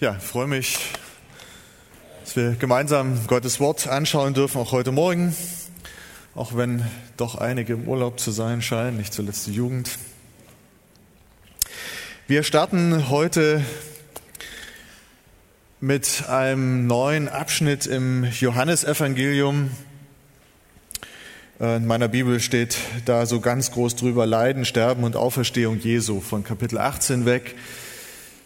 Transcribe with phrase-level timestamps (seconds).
[0.00, 0.78] Ja, ich freue mich,
[2.24, 5.36] dass wir gemeinsam Gottes Wort anschauen dürfen, auch heute Morgen.
[6.34, 6.86] Auch wenn
[7.18, 9.98] doch einige im Urlaub zu sein scheinen, nicht zuletzt die Jugend.
[12.28, 13.62] Wir starten heute
[15.80, 19.70] mit einem neuen Abschnitt im Johannesevangelium.
[21.58, 26.42] In meiner Bibel steht da so ganz groß drüber Leiden, Sterben und Auferstehung Jesu von
[26.42, 27.54] Kapitel 18 weg.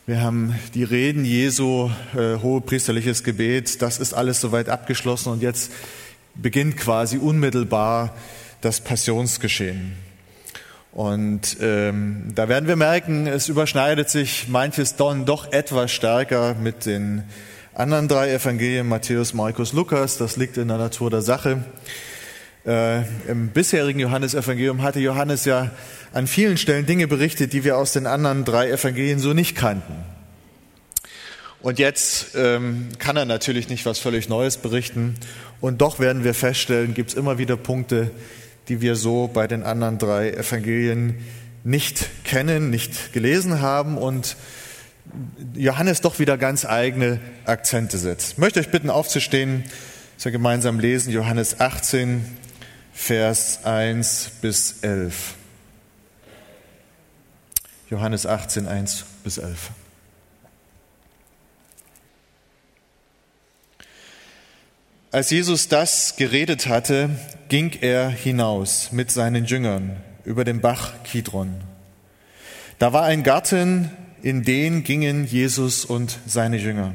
[0.07, 5.41] Wir haben die Reden Jesu, äh, hohe priesterliches Gebet, das ist alles soweit abgeschlossen und
[5.41, 5.73] jetzt
[6.35, 8.15] beginnt quasi unmittelbar
[8.61, 9.95] das Passionsgeschehen.
[10.93, 16.85] Und ähm, da werden wir merken, es überschneidet sich manches dann doch etwas stärker mit
[16.85, 17.23] den
[17.73, 20.19] anderen drei Evangelien, Matthäus, Markus, Lukas.
[20.19, 21.65] Das liegt in der Natur der Sache.
[22.67, 25.71] Äh, Im bisherigen Johannesevangelium hatte Johannes ja
[26.15, 29.95] an vielen Stellen Dinge berichtet, die wir aus den anderen drei Evangelien so nicht kannten.
[31.61, 35.15] Und jetzt ähm, kann er natürlich nicht was völlig Neues berichten.
[35.61, 38.11] Und doch werden wir feststellen, gibt es immer wieder Punkte,
[38.69, 41.19] die wir so bei den anderen drei Evangelien
[41.65, 44.37] nicht kennen, nicht gelesen haben und
[45.55, 48.33] Johannes doch wieder ganz eigene Akzente setzt.
[48.33, 49.65] Ich möchte euch bitten, aufzustehen,
[50.17, 52.25] dass wir gemeinsam lesen, Johannes 18,
[52.95, 55.35] Vers 1 bis 11.
[57.91, 59.73] Johannes 18, 1 bis 11.
[65.11, 67.11] Als Jesus das geredet hatte,
[67.49, 71.61] ging er hinaus mit seinen Jüngern über den Bach Kidron.
[72.79, 73.91] Da war ein Garten,
[74.23, 76.95] in den gingen Jesus und seine Jünger.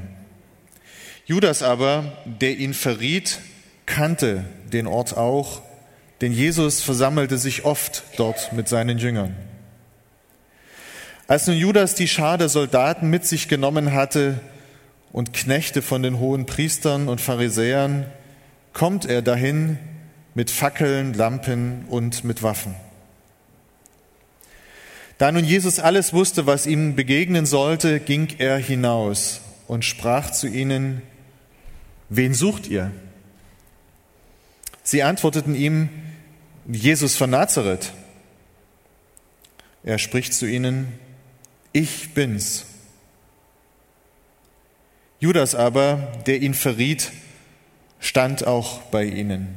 [1.25, 3.39] Judas aber, der ihn verriet,
[3.85, 5.61] kannte den Ort auch
[6.21, 9.35] denn Jesus versammelte sich oft dort mit seinen Jüngern.
[11.27, 14.39] Als nun Judas die Schar der Soldaten mit sich genommen hatte
[15.11, 18.05] und Knechte von den hohen Priestern und Pharisäern,
[18.73, 19.77] kommt er dahin
[20.33, 22.75] mit Fackeln, Lampen und mit Waffen.
[25.17, 30.47] Da nun Jesus alles wusste, was ihm begegnen sollte, ging er hinaus und sprach zu
[30.47, 31.01] ihnen,
[32.09, 32.91] Wen sucht ihr?
[34.81, 35.89] Sie antworteten ihm,
[36.75, 37.91] Jesus von Nazareth.
[39.83, 40.93] Er spricht zu ihnen,
[41.73, 42.65] ich bin's.
[45.19, 47.11] Judas aber, der ihn verriet,
[47.99, 49.55] stand auch bei ihnen.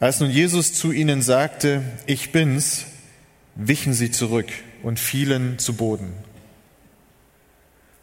[0.00, 2.84] Als nun Jesus zu ihnen sagte, ich bin's,
[3.54, 4.50] wichen sie zurück
[4.82, 6.12] und fielen zu Boden.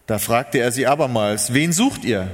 [0.07, 2.31] Da fragte er sie abermals, wen sucht ihr?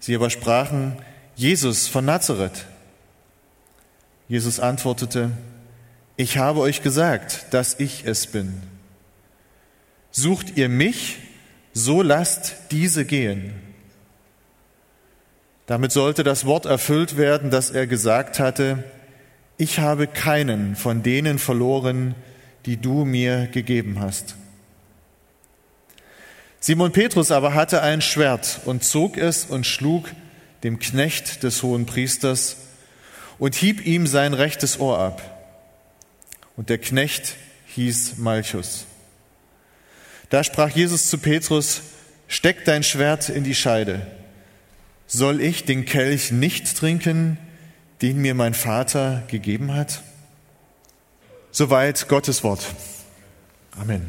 [0.00, 0.96] Sie aber sprachen,
[1.36, 2.66] Jesus von Nazareth.
[4.32, 5.30] Jesus antwortete,
[6.16, 8.62] ich habe euch gesagt, dass ich es bin.
[10.10, 11.18] Sucht ihr mich,
[11.74, 13.52] so lasst diese gehen.
[15.66, 18.84] Damit sollte das Wort erfüllt werden, das er gesagt hatte,
[19.58, 22.14] ich habe keinen von denen verloren,
[22.64, 24.36] die du mir gegeben hast.
[26.58, 30.08] Simon Petrus aber hatte ein Schwert und zog es und schlug
[30.62, 32.61] dem Knecht des hohen Priesters
[33.42, 35.20] und hieb ihm sein rechtes Ohr ab.
[36.56, 37.34] Und der Knecht
[37.74, 38.86] hieß Malchus.
[40.30, 41.82] Da sprach Jesus zu Petrus,
[42.28, 44.06] steck dein Schwert in die Scheide.
[45.08, 47.36] Soll ich den Kelch nicht trinken,
[48.00, 50.04] den mir mein Vater gegeben hat?
[51.50, 52.64] Soweit Gottes Wort.
[53.72, 54.06] Amen.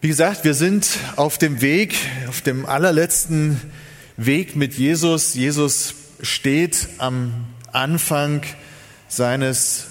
[0.00, 0.86] Wie gesagt, wir sind
[1.16, 1.96] auf dem Weg,
[2.28, 3.60] auf dem allerletzten
[4.16, 5.34] Weg mit Jesus.
[5.34, 8.42] Jesus steht am Anfang
[9.08, 9.86] seines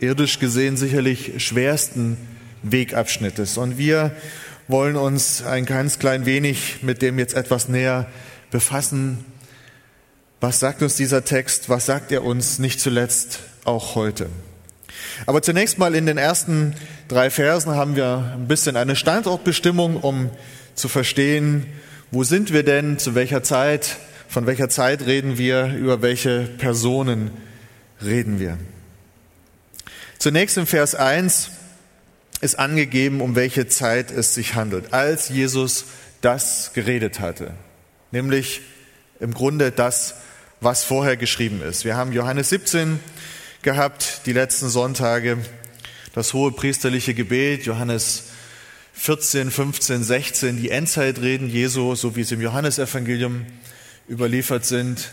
[0.00, 2.16] irdisch gesehen sicherlich schwersten
[2.62, 3.56] Wegabschnittes.
[3.56, 4.12] Und wir
[4.68, 8.06] wollen uns ein ganz klein wenig mit dem jetzt etwas näher
[8.50, 9.24] befassen.
[10.40, 11.68] Was sagt uns dieser Text?
[11.68, 14.28] Was sagt er uns nicht zuletzt auch heute?
[15.26, 16.74] Aber zunächst mal in den ersten
[17.08, 20.30] drei Versen haben wir ein bisschen eine Standortbestimmung, um
[20.74, 21.66] zu verstehen,
[22.10, 23.96] wo sind wir denn, zu welcher Zeit
[24.32, 25.74] von welcher Zeit reden wir?
[25.74, 27.32] Über welche Personen
[28.02, 28.56] reden wir?
[30.16, 31.50] Zunächst im Vers 1
[32.40, 35.84] ist angegeben, um welche Zeit es sich handelt, als Jesus
[36.22, 37.52] das geredet hatte.
[38.10, 38.62] Nämlich
[39.20, 40.14] im Grunde das,
[40.62, 41.84] was vorher geschrieben ist.
[41.84, 43.00] Wir haben Johannes 17
[43.60, 45.36] gehabt, die letzten Sonntage,
[46.14, 48.24] das hohe priesterliche Gebet, Johannes
[48.94, 53.44] 14, 15, 16, die Endzeitreden Jesu, so wie es im Johannesevangelium
[54.12, 55.10] überliefert sind.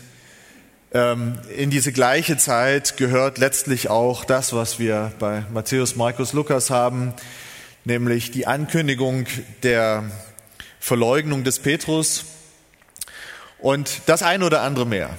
[0.92, 6.68] Ähm, in diese gleiche Zeit gehört letztlich auch das, was wir bei Matthäus, Markus, Lukas
[6.68, 7.14] haben,
[7.84, 9.26] nämlich die Ankündigung
[9.62, 10.04] der
[10.80, 12.26] Verleugnung des Petrus
[13.58, 15.10] und das ein oder andere mehr.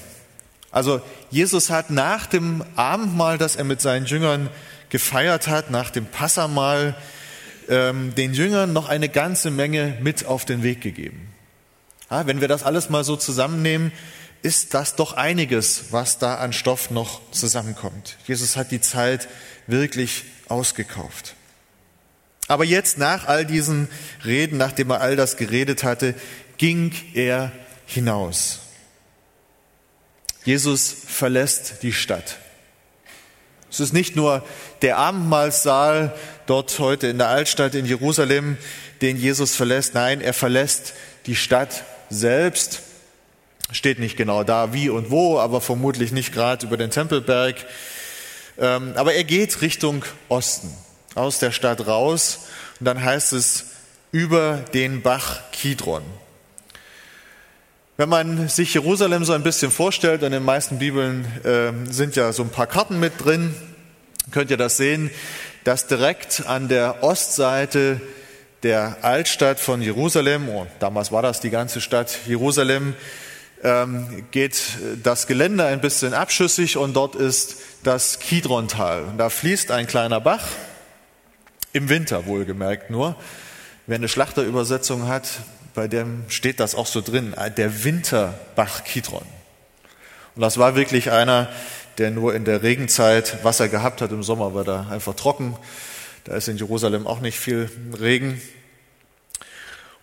[0.70, 1.02] Also
[1.32, 4.50] Jesus hat nach dem Abendmahl, das er mit seinen Jüngern
[4.90, 6.96] gefeiert hat, nach dem Passamal,
[7.68, 11.31] ähm, den Jüngern noch eine ganze Menge mit auf den Weg gegeben.
[12.12, 13.94] Ja, wenn wir das alles mal so zusammennehmen,
[14.42, 18.18] ist das doch einiges, was da an Stoff noch zusammenkommt.
[18.28, 19.30] Jesus hat die Zeit
[19.66, 21.36] wirklich ausgekauft.
[22.48, 23.88] Aber jetzt, nach all diesen
[24.26, 26.16] Reden, nachdem er all das geredet hatte,
[26.58, 27.54] ging er
[27.86, 28.60] hinaus.
[30.44, 32.40] Jesus verlässt die Stadt.
[33.72, 34.46] Es ist nicht nur
[34.82, 36.14] der Abendmahlsaal
[36.46, 38.58] dort heute in der Altstadt in Jerusalem,
[39.02, 39.94] den Jesus verlässt.
[39.94, 40.94] Nein, er verlässt
[41.26, 42.82] die Stadt selbst.
[43.72, 47.56] Steht nicht genau da, wie und wo, aber vermutlich nicht gerade über den Tempelberg.
[48.60, 50.72] Ähm, aber er geht Richtung Osten,
[51.16, 52.48] aus der Stadt raus.
[52.80, 53.66] Und dann heißt es
[54.12, 56.04] über den Bach Kidron.
[57.98, 62.34] Wenn man sich Jerusalem so ein bisschen vorstellt, in den meisten Bibeln äh, sind ja
[62.34, 63.56] so ein paar Karten mit drin,
[64.32, 65.12] könnt ihr das sehen,
[65.64, 68.02] dass direkt an der Ostseite
[68.64, 72.96] der Altstadt von Jerusalem, und damals war das die ganze Stadt Jerusalem,
[73.64, 74.62] ähm, geht
[75.04, 79.06] das Gelände ein bisschen abschüssig und dort ist das Kidrontal.
[79.18, 80.44] Da fließt ein kleiner Bach,
[81.74, 83.16] im Winter wohlgemerkt nur.
[83.88, 85.28] Wer eine Schlachterübersetzung hat,
[85.74, 89.26] bei dem steht das auch so drin, der Winterbach Kidron.
[90.36, 91.50] Und das war wirklich einer,
[91.98, 94.12] der nur in der Regenzeit Wasser gehabt hat.
[94.12, 95.56] Im Sommer war da einfach trocken.
[96.24, 97.70] Da ist in Jerusalem auch nicht viel
[98.00, 98.42] Regen.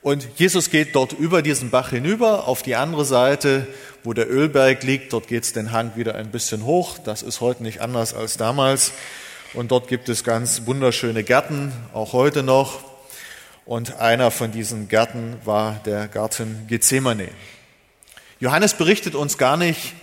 [0.02, 3.66] Und Jesus geht dort über diesen Bach hinüber auf die andere Seite,
[4.04, 5.12] wo der Ölberg liegt.
[5.12, 6.98] Dort geht es den Hang wieder ein bisschen hoch.
[6.98, 8.92] Das ist heute nicht anders als damals.
[9.54, 12.80] Und dort gibt es ganz wunderschöne Gärten, auch heute noch.
[13.64, 17.28] Und einer von diesen Gärten war der Garten Gethsemane.
[18.40, 19.94] Johannes berichtet uns gar nicht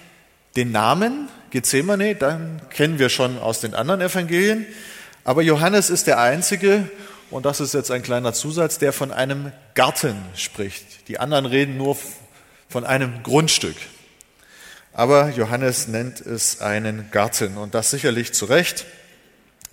[0.56, 4.66] den Namen Gethsemane, dann kennen wir schon aus den anderen Evangelien.
[5.26, 6.90] Aber Johannes ist der Einzige,
[7.30, 11.10] und das ist jetzt ein kleiner Zusatz, der von einem Garten spricht.
[11.10, 11.98] Die anderen reden nur
[12.70, 13.76] von einem Grundstück.
[14.94, 18.86] Aber Johannes nennt es einen Garten und das sicherlich zu Recht.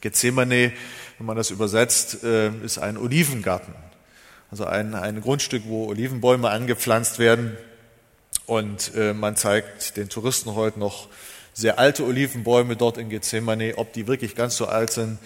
[0.00, 0.72] Gethsemane
[1.22, 3.74] wenn man das übersetzt, äh, ist ein Olivengarten.
[4.50, 7.56] Also ein, ein Grundstück, wo Olivenbäume angepflanzt werden.
[8.44, 11.06] Und äh, man zeigt den Touristen heute noch
[11.52, 13.74] sehr alte Olivenbäume dort in Gethsemane.
[13.76, 15.18] Ob die wirklich ganz so alt sind,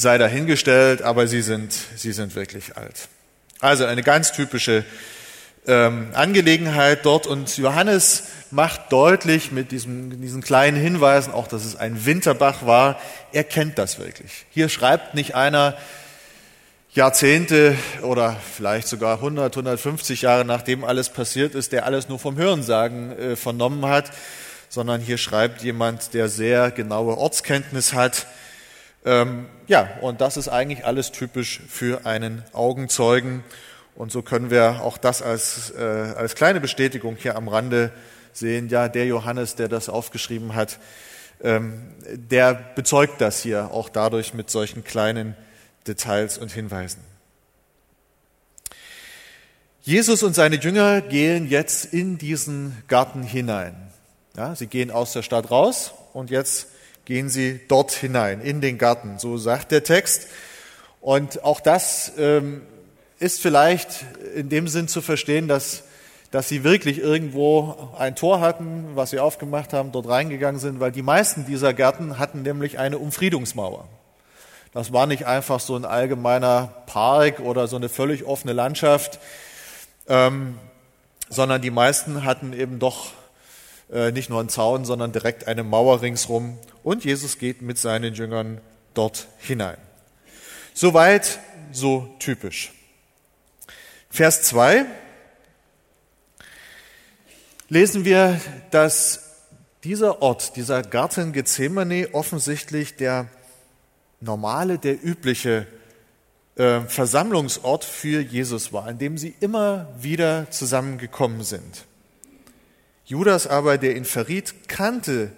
[0.00, 3.08] sei dahingestellt, aber sie sind, sie sind wirklich alt.
[3.60, 4.84] Also eine ganz typische
[5.66, 7.26] ähm, Angelegenheit dort.
[7.26, 13.00] Und Johannes macht deutlich mit diesem, diesen kleinen Hinweisen, auch dass es ein Winterbach war,
[13.32, 14.46] er kennt das wirklich.
[14.50, 15.76] Hier schreibt nicht einer
[16.92, 22.36] Jahrzehnte oder vielleicht sogar 100, 150 Jahre nachdem alles passiert ist, der alles nur vom
[22.36, 24.10] Hörensagen äh, vernommen hat,
[24.68, 28.26] sondern hier schreibt jemand, der sehr genaue Ortskenntnis hat.
[29.04, 33.44] Ähm, ja, und das ist eigentlich alles typisch für einen Augenzeugen.
[33.94, 37.92] Und so können wir auch das als, äh, als kleine Bestätigung hier am Rande
[38.32, 38.68] sehen.
[38.68, 40.78] Ja, der Johannes, der das aufgeschrieben hat,
[41.42, 45.34] ähm, der bezeugt das hier auch dadurch mit solchen kleinen
[45.86, 47.02] Details und Hinweisen.
[49.82, 53.74] Jesus und seine Jünger gehen jetzt in diesen Garten hinein.
[54.36, 56.68] Ja, sie gehen aus der Stadt raus und jetzt
[57.10, 59.18] gehen sie dort hinein, in den Garten.
[59.18, 60.28] So sagt der Text.
[61.00, 62.62] Und auch das ähm,
[63.18, 64.04] ist vielleicht
[64.36, 65.82] in dem Sinn zu verstehen, dass,
[66.30, 70.92] dass sie wirklich irgendwo ein Tor hatten, was sie aufgemacht haben, dort reingegangen sind, weil
[70.92, 73.88] die meisten dieser Gärten hatten nämlich eine Umfriedungsmauer.
[74.72, 79.18] Das war nicht einfach so ein allgemeiner Park oder so eine völlig offene Landschaft,
[80.06, 80.56] ähm,
[81.28, 83.10] sondern die meisten hatten eben doch
[83.92, 86.56] äh, nicht nur einen Zaun, sondern direkt eine Mauer ringsrum.
[86.82, 88.60] Und Jesus geht mit seinen Jüngern
[88.94, 89.76] dort hinein.
[90.74, 91.38] Soweit,
[91.72, 92.72] so typisch.
[94.08, 94.86] Vers 2
[97.68, 99.30] lesen wir, dass
[99.84, 103.28] dieser Ort, dieser Garten Gethsemane offensichtlich der
[104.20, 105.66] normale, der übliche
[106.56, 111.86] äh, Versammlungsort für Jesus war, an dem sie immer wieder zusammengekommen sind.
[113.06, 115.32] Judas aber, der ihn verriet, kannte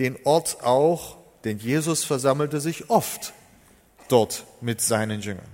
[0.00, 3.32] den Ort auch, denn Jesus versammelte sich oft
[4.08, 5.44] dort mit seinen Jüngern.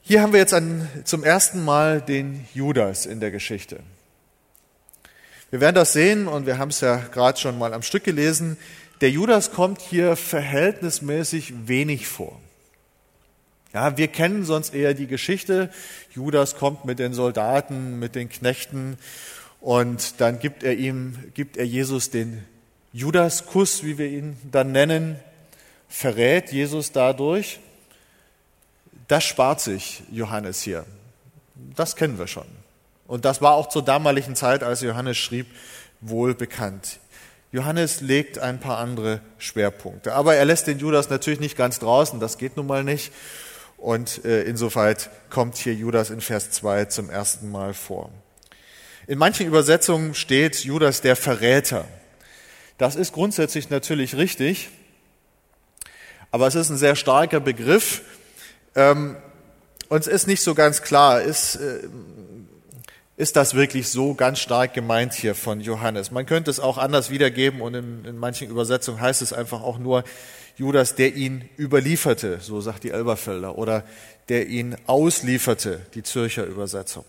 [0.00, 3.80] Hier haben wir jetzt an, zum ersten Mal den Judas in der Geschichte.
[5.50, 8.56] Wir werden das sehen und wir haben es ja gerade schon mal am Stück gelesen.
[9.00, 12.40] der Judas kommt hier verhältnismäßig wenig vor.
[13.72, 15.68] Ja, wir kennen sonst eher die Geschichte.
[16.14, 18.98] Judas kommt mit den Soldaten, mit den Knechten
[19.64, 22.44] und dann gibt er ihm, gibt er Jesus den
[22.92, 25.18] Judaskuss, wie wir ihn dann nennen,
[25.88, 27.60] verrät Jesus dadurch.
[29.08, 30.84] Das spart sich Johannes hier.
[31.74, 32.44] Das kennen wir schon.
[33.06, 35.46] Und das war auch zur damaligen Zeit, als Johannes schrieb,
[36.02, 36.98] wohl bekannt.
[37.50, 40.12] Johannes legt ein paar andere Schwerpunkte.
[40.12, 43.14] Aber er lässt den Judas natürlich nicht ganz draußen, das geht nun mal nicht.
[43.78, 44.94] Und äh, insofern
[45.30, 48.10] kommt hier Judas in Vers 2 zum ersten Mal vor.
[49.06, 51.86] In manchen Übersetzungen steht Judas der Verräter.
[52.78, 54.70] Das ist grundsätzlich natürlich richtig,
[56.30, 58.00] aber es ist ein sehr starker Begriff.
[58.74, 59.16] Ähm,
[59.88, 61.80] uns ist nicht so ganz klar, ist, äh,
[63.18, 66.10] ist das wirklich so ganz stark gemeint hier von Johannes?
[66.10, 69.78] Man könnte es auch anders wiedergeben und in, in manchen Übersetzungen heißt es einfach auch
[69.78, 70.02] nur,
[70.56, 73.84] Judas, der ihn überlieferte, so sagt die Elberfelder, oder
[74.30, 77.04] der ihn auslieferte, die Zürcher Übersetzung.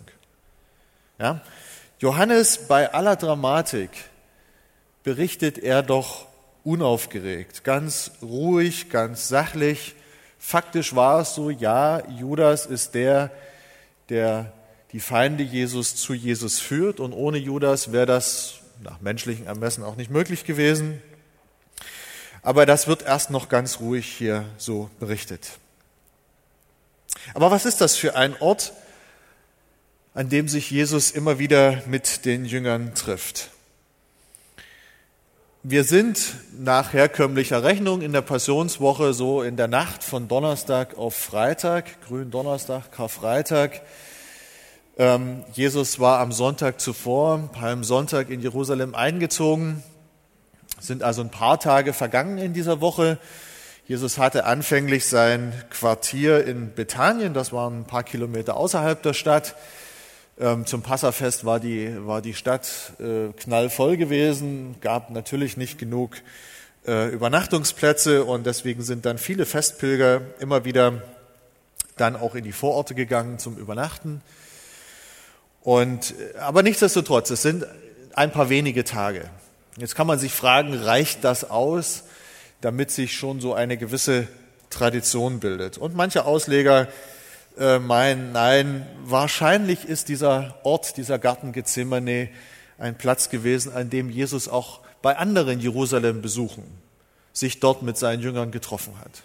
[1.19, 1.41] Ja?
[1.99, 3.89] Johannes bei aller Dramatik
[5.03, 6.27] berichtet er doch
[6.65, 9.95] unaufgeregt, ganz ruhig, ganz sachlich.
[10.37, 13.31] Faktisch war es so, ja, Judas ist der,
[14.09, 14.51] der
[14.91, 19.95] die Feinde Jesus zu Jesus führt und ohne Judas wäre das nach menschlichem Ermessen auch
[19.95, 21.01] nicht möglich gewesen.
[22.41, 25.51] Aber das wird erst noch ganz ruhig hier so berichtet.
[27.33, 28.73] Aber was ist das für ein Ort,
[30.15, 33.51] an dem sich Jesus immer wieder mit den Jüngern trifft?
[35.61, 41.15] Wir sind nach herkömmlicher Rechnung in der Passionswoche so in der Nacht von Donnerstag auf
[41.15, 43.81] Freitag, Gründonnerstag, Karfreitag.
[44.97, 49.83] Ähm, Jesus war am Sonntag zuvor, Palmsonntag in Jerusalem eingezogen
[50.79, 53.17] sind also ein paar Tage vergangen in dieser Woche.
[53.87, 59.55] Jesus hatte anfänglich sein Quartier in Bethanien, das waren ein paar Kilometer außerhalb der Stadt.
[60.37, 62.67] Ähm, zum Passafest war die, war die Stadt
[62.99, 66.17] äh, knallvoll gewesen, gab natürlich nicht genug
[66.85, 71.01] äh, Übernachtungsplätze und deswegen sind dann viele Festpilger immer wieder
[71.95, 74.21] dann auch in die Vororte gegangen zum Übernachten.
[75.61, 77.65] Und, äh, aber nichtsdestotrotz, es sind
[78.13, 79.29] ein paar wenige Tage.
[79.77, 82.03] Jetzt kann man sich fragen, reicht das aus,
[82.59, 84.27] damit sich schon so eine gewisse
[84.69, 85.77] Tradition bildet?
[85.77, 86.89] Und manche Ausleger
[87.57, 92.29] äh, meinen, nein, wahrscheinlich ist dieser Ort, dieser Garten Gethsemane
[92.77, 96.63] ein Platz gewesen, an dem Jesus auch bei anderen Jerusalem-Besuchen
[97.31, 99.23] sich dort mit seinen Jüngern getroffen hat.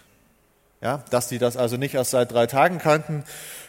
[0.81, 3.23] Ja, dass die das also nicht erst seit drei Tagen kannten,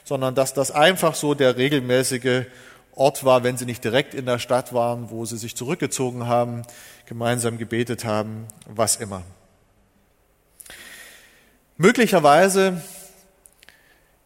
[0.05, 2.47] sondern dass das einfach so der regelmäßige
[2.95, 6.63] Ort war, wenn sie nicht direkt in der Stadt waren, wo sie sich zurückgezogen haben,
[7.07, 9.23] gemeinsam gebetet haben, was immer.
[11.77, 12.83] Möglicherweise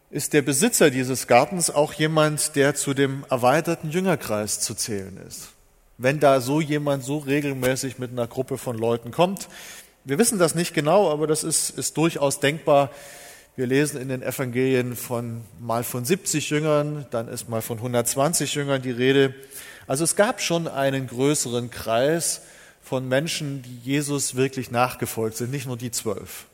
[0.09, 5.49] ist der Besitzer dieses Gartens auch jemand, der zu dem erweiterten Jüngerkreis zu zählen ist.
[5.97, 9.49] Wenn da so jemand so regelmäßig mit einer Gruppe von Leuten kommt,
[10.05, 12.91] wir wissen das nicht genau, aber das ist, ist durchaus denkbar,
[13.57, 18.53] wir lesen in den Evangelien von mal von 70 Jüngern, dann ist mal von 120
[18.53, 19.33] Jüngern die Rede.
[19.87, 22.41] Also es gab schon einen größeren Kreis
[22.83, 26.45] von Menschen, die Jesus wirklich nachgefolgt sind, nicht nur die zwölf.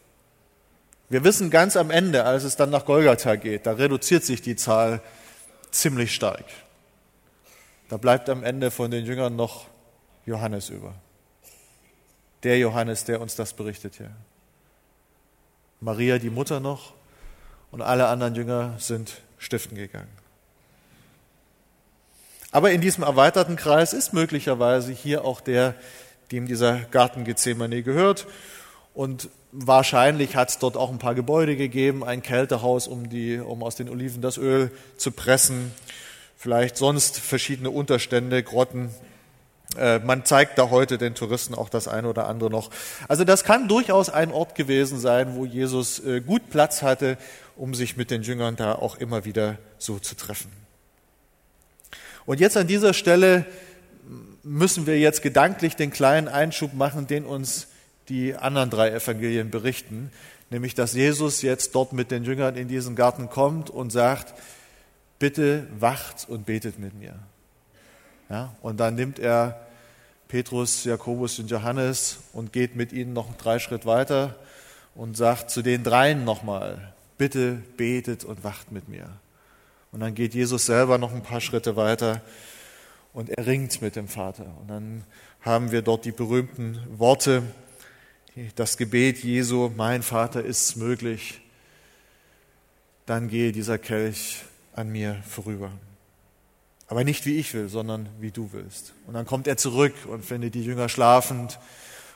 [1.13, 4.55] Wir wissen ganz am Ende, als es dann nach Golgatha geht, da reduziert sich die
[4.55, 4.99] Zahl
[5.69, 6.43] ziemlich stark.
[7.87, 9.67] Da bleibt am Ende von den Jüngern noch
[10.25, 10.95] Johannes über.
[12.41, 14.09] Der Johannes, der uns das berichtet hier.
[15.81, 16.93] Maria die Mutter noch
[17.69, 20.17] und alle anderen Jünger sind stiften gegangen.
[22.51, 25.75] Aber in diesem erweiterten Kreis ist möglicherweise hier auch der,
[26.31, 28.25] dem dieser Garten Gethsemane gehört.
[28.95, 33.63] Und wahrscheinlich hat es dort auch ein paar Gebäude gegeben, ein Kältehaus, um, die, um
[33.63, 35.71] aus den Oliven das Öl zu pressen,
[36.35, 38.89] vielleicht sonst verschiedene Unterstände, Grotten,
[39.77, 42.69] äh, man zeigt da heute den Touristen auch das eine oder andere noch.
[43.07, 47.17] Also das kann durchaus ein Ort gewesen sein, wo Jesus äh, gut Platz hatte,
[47.55, 50.51] um sich mit den Jüngern da auch immer wieder so zu treffen.
[52.25, 53.45] Und jetzt an dieser Stelle
[54.43, 57.67] müssen wir jetzt gedanklich den kleinen Einschub machen, den uns
[58.09, 60.11] die anderen drei Evangelien berichten,
[60.49, 64.33] nämlich dass Jesus jetzt dort mit den Jüngern in diesen Garten kommt und sagt,
[65.19, 67.15] bitte wacht und betet mit mir.
[68.29, 69.65] Ja, und dann nimmt er
[70.27, 74.35] Petrus, Jakobus und Johannes und geht mit ihnen noch drei Schritt weiter
[74.95, 79.07] und sagt zu den dreien nochmal, bitte betet und wacht mit mir.
[79.91, 82.21] Und dann geht Jesus selber noch ein paar Schritte weiter
[83.13, 84.45] und er ringt mit dem Vater.
[84.59, 85.03] Und dann
[85.41, 87.43] haben wir dort die berühmten Worte,
[88.55, 91.41] das Gebet Jesu, mein Vater ist möglich,
[93.05, 95.71] dann gehe dieser Kelch an mir vorüber.
[96.87, 98.93] Aber nicht wie ich will, sondern wie du willst.
[99.07, 101.59] Und dann kommt er zurück und findet die Jünger schlafend.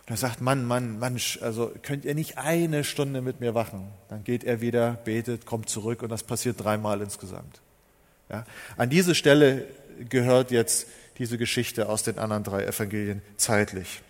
[0.05, 3.87] Und er sagt, Mann, Mann, Mann, also könnt ihr nicht eine Stunde mit mir wachen?
[4.09, 7.61] Dann geht er wieder, betet, kommt zurück und das passiert dreimal insgesamt.
[8.29, 8.45] Ja?
[8.77, 9.67] An diese Stelle
[10.09, 14.01] gehört jetzt diese Geschichte aus den anderen drei Evangelien zeitlich.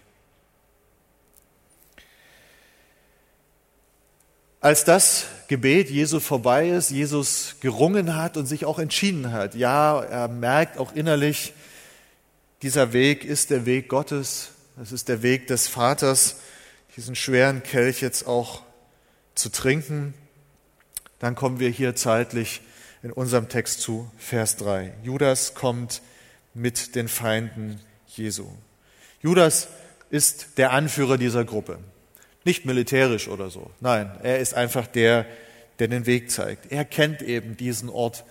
[4.59, 10.01] Als das Gebet Jesu vorbei ist, Jesus gerungen hat und sich auch entschieden hat, ja,
[10.01, 11.53] er merkt auch innerlich,
[12.63, 14.49] dieser Weg ist der Weg Gottes,
[14.81, 16.37] es ist der Weg des Vaters,
[16.95, 18.63] diesen schweren Kelch jetzt auch
[19.35, 20.15] zu trinken,
[21.19, 22.61] dann kommen wir hier zeitlich
[23.03, 24.91] in unserem Text zu Vers 3.
[25.03, 26.01] Judas kommt
[26.55, 28.49] mit den Feinden Jesu.
[29.21, 29.67] Judas
[30.09, 31.77] ist der Anführer dieser Gruppe.
[32.47, 33.71] Nicht militärisch oder so.
[33.81, 35.25] Nein, er ist einfach der,
[35.79, 36.71] der den Weg zeigt.
[36.71, 38.23] Er kennt eben diesen Ort,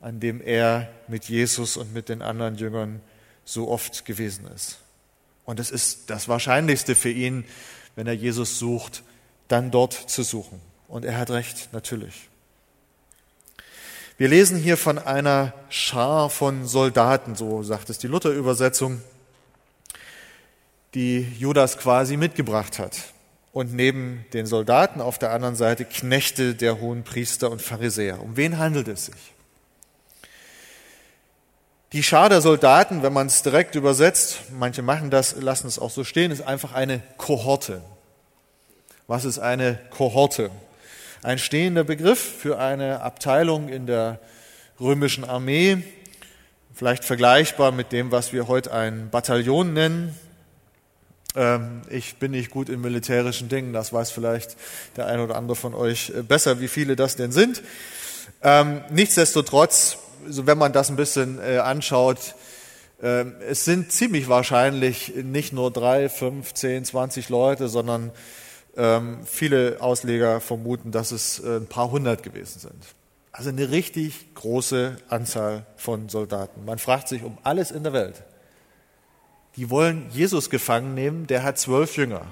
[0.00, 3.02] an dem er mit Jesus und mit den anderen Jüngern
[3.44, 4.78] so oft gewesen ist.
[5.44, 7.44] Und es ist das Wahrscheinlichste für ihn,
[7.94, 9.02] wenn er Jesus sucht,
[9.48, 10.58] dann dort zu suchen.
[10.88, 12.30] Und er hat recht, natürlich.
[14.16, 19.02] Wir lesen hier von einer Schar von Soldaten, so sagt es die Luther-Übersetzung,
[20.94, 23.11] die Judas quasi mitgebracht hat
[23.52, 28.20] und neben den Soldaten auf der anderen Seite Knechte der hohen Priester und Pharisäer.
[28.22, 29.32] Um wen handelt es sich?
[31.92, 35.90] Die Schar der Soldaten, wenn man es direkt übersetzt, manche machen das, lassen es auch
[35.90, 37.82] so stehen, ist einfach eine Kohorte.
[39.06, 40.50] Was ist eine Kohorte?
[41.22, 44.20] Ein stehender Begriff für eine Abteilung in der
[44.80, 45.82] römischen Armee,
[46.72, 50.18] vielleicht vergleichbar mit dem, was wir heute ein Bataillon nennen.
[51.34, 54.56] Ähm, ich bin nicht gut in militärischen Dingen, das weiß vielleicht
[54.96, 57.62] der eine oder andere von euch äh, besser, wie viele das denn sind.
[58.42, 62.34] Ähm, nichtsdestotrotz, wenn man das ein bisschen äh, anschaut,
[63.02, 68.10] ähm, es sind ziemlich wahrscheinlich nicht nur drei, fünf, zehn, zwanzig Leute, sondern
[69.26, 72.82] viele Ausleger vermuten, dass es äh, ein paar hundert gewesen sind.
[73.30, 76.64] Also eine richtig große Anzahl von Soldaten.
[76.64, 78.22] Man fragt sich um alles in der Welt
[79.56, 82.26] die wollen Jesus gefangen nehmen, der hat zwölf Jünger.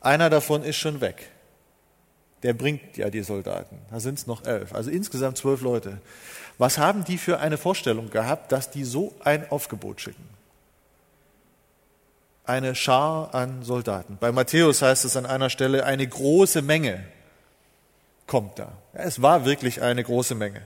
[0.00, 1.30] Einer davon ist schon weg.
[2.42, 3.78] Der bringt ja die Soldaten.
[3.90, 4.72] Da sind es noch elf.
[4.74, 6.00] Also insgesamt zwölf Leute.
[6.58, 10.28] Was haben die für eine Vorstellung gehabt, dass die so ein Aufgebot schicken?
[12.44, 14.18] Eine Schar an Soldaten.
[14.20, 17.04] Bei Matthäus heißt es an einer Stelle, eine große Menge
[18.26, 18.72] kommt da.
[18.94, 20.62] Ja, es war wirklich eine große Menge.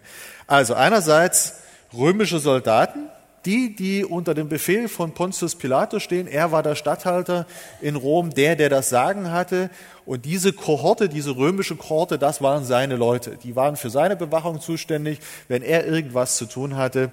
[0.46, 1.60] Also einerseits
[1.92, 3.08] römische Soldaten,
[3.46, 6.26] die, die unter dem Befehl von Pontius Pilatus stehen.
[6.26, 7.46] Er war der Statthalter
[7.80, 9.70] in Rom, der, der das Sagen hatte.
[10.04, 13.38] Und diese Kohorte, diese römische Kohorte, das waren seine Leute.
[13.42, 15.20] Die waren für seine Bewachung zuständig.
[15.48, 17.10] Wenn er irgendwas zu tun hatte,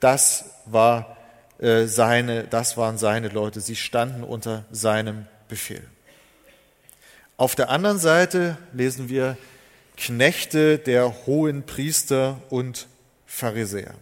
[0.00, 1.16] das war
[1.58, 3.60] äh, seine, das waren seine Leute.
[3.60, 5.82] Sie standen unter seinem Befehl.
[7.36, 9.36] Auf der anderen Seite lesen wir
[9.96, 12.86] Knechte der hohen Priester und
[13.26, 13.94] Pharisäer.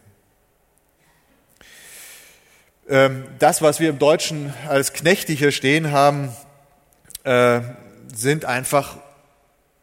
[2.88, 6.34] Ähm, das, was wir im Deutschen als Knechte hier stehen haben,
[7.22, 7.60] äh,
[8.12, 8.96] sind einfach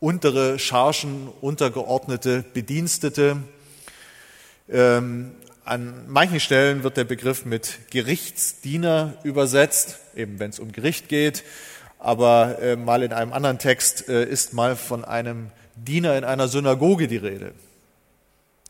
[0.02, 3.38] untere Chargen, untergeordnete Bedienstete.
[4.70, 5.32] Ähm,
[5.64, 11.44] an manchen Stellen wird der Begriff mit Gerichtsdiener übersetzt, eben wenn es um Gericht geht.
[12.00, 16.50] Aber äh, mal in einem anderen Text äh, ist mal von einem Diener in einer
[16.50, 17.54] Synagoge die Rede.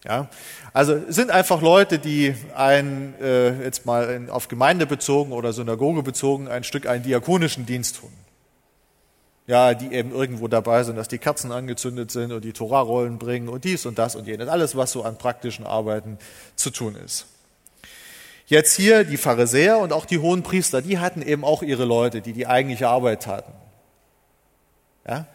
[0.05, 0.29] Ja,
[0.71, 6.47] also sind einfach Leute, die ein, äh, jetzt mal auf Gemeinde bezogen oder Synagoge bezogen,
[6.47, 8.11] ein Stück einen diakonischen Dienst tun.
[9.45, 13.49] Ja, die eben irgendwo dabei sind, dass die Kerzen angezündet sind und die Torarollen bringen
[13.49, 14.47] und dies und das und jenes.
[14.47, 16.17] Alles, was so an praktischen Arbeiten
[16.55, 17.25] zu tun ist.
[18.45, 22.21] Jetzt hier die Pharisäer und auch die hohen Priester, die hatten eben auch ihre Leute,
[22.21, 23.51] die die eigentliche Arbeit taten.
[25.07, 25.27] Ja?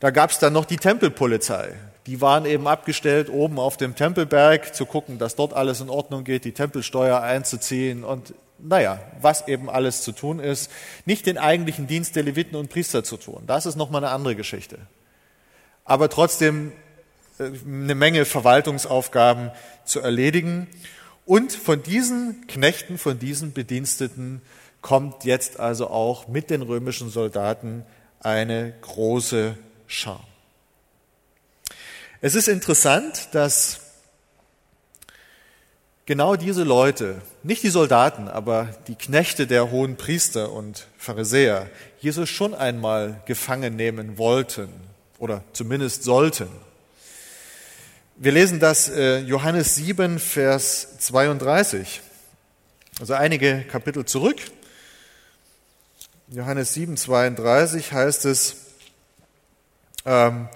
[0.00, 1.74] Da gab es dann noch die Tempelpolizei
[2.06, 6.24] die waren eben abgestellt, oben auf dem Tempelberg zu gucken, dass dort alles in Ordnung
[6.24, 10.70] geht, die Tempelsteuer einzuziehen und naja, was eben alles zu tun ist.
[11.06, 13.44] Nicht den eigentlichen Dienst der Leviten und Priester zu tun.
[13.46, 14.78] Das ist nochmal eine andere Geschichte.
[15.84, 16.72] Aber trotzdem
[17.38, 19.50] äh, eine Menge Verwaltungsaufgaben
[19.84, 20.68] zu erledigen.
[21.26, 24.42] Und von diesen Knechten, von diesen Bediensteten
[24.82, 27.84] kommt jetzt also auch mit den römischen Soldaten
[28.20, 30.24] eine große Schar.
[32.26, 33.80] Es ist interessant, dass
[36.06, 41.68] genau diese Leute, nicht die Soldaten, aber die Knechte der hohen Priester und Pharisäer,
[42.00, 44.70] Jesus schon einmal gefangen nehmen wollten
[45.18, 46.48] oder zumindest sollten.
[48.16, 52.00] Wir lesen das äh, Johannes 7, Vers 32,
[53.00, 54.38] also einige Kapitel zurück.
[56.28, 58.56] Johannes 7, 32 heißt es,
[60.06, 60.48] ähm,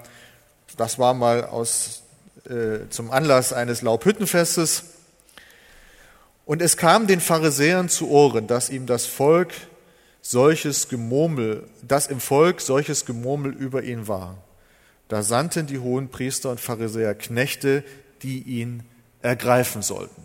[0.79, 2.03] das war mal aus,
[2.45, 4.83] äh, zum Anlass eines Laubhüttenfestes,
[6.49, 9.53] und es kam den Pharisäern zu Ohren, dass ihm das Volk
[10.23, 14.35] solches Gemurmel, dass im Volk solches Gemurmel über ihn war.
[15.09, 17.83] Da sandten die hohen Priester und Pharisäer Knechte,
[18.23, 18.81] die ihn
[19.21, 20.23] ergreifen sollten.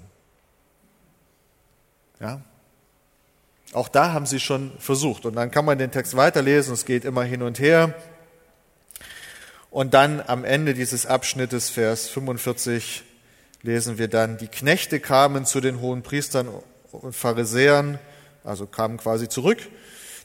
[2.20, 2.40] Ja?
[3.74, 5.26] Auch da haben sie schon versucht.
[5.26, 7.92] Und dann kann man den Text weiterlesen, es geht immer hin und her.
[9.74, 13.02] Und dann am Ende dieses Abschnittes, Vers 45,
[13.62, 16.48] lesen wir dann, die Knechte kamen zu den hohen Priestern
[16.92, 17.98] und Pharisäern,
[18.44, 19.58] also kamen quasi zurück.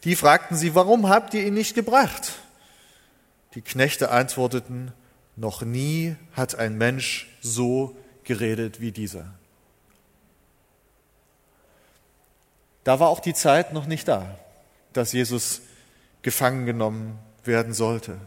[0.04, 2.34] Die fragten sie, warum habt ihr ihn nicht gebracht?
[3.56, 4.92] Die Knechte antworteten,
[5.36, 9.34] noch nie hat ein Mensch so geredet wie dieser.
[12.84, 14.38] Da war auch die Zeit noch nicht da,
[14.94, 15.64] dass Jesus
[16.22, 18.20] gefangen genommen werden sollte.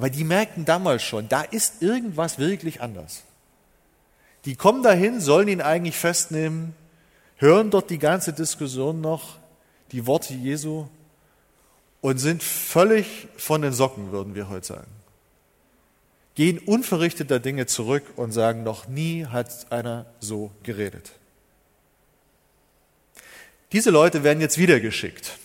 [0.00, 3.22] Aber die merkten damals schon, da ist irgendwas wirklich anders.
[4.46, 6.74] Die kommen dahin, sollen ihn eigentlich festnehmen,
[7.36, 9.36] hören dort die ganze Diskussion noch,
[9.92, 10.86] die Worte Jesu
[12.00, 14.90] und sind völlig von den Socken, würden wir heute sagen.
[16.34, 21.12] Gehen unverrichteter Dinge zurück und sagen, noch nie hat einer so geredet.
[23.72, 25.36] Diese Leute werden jetzt wieder geschickt.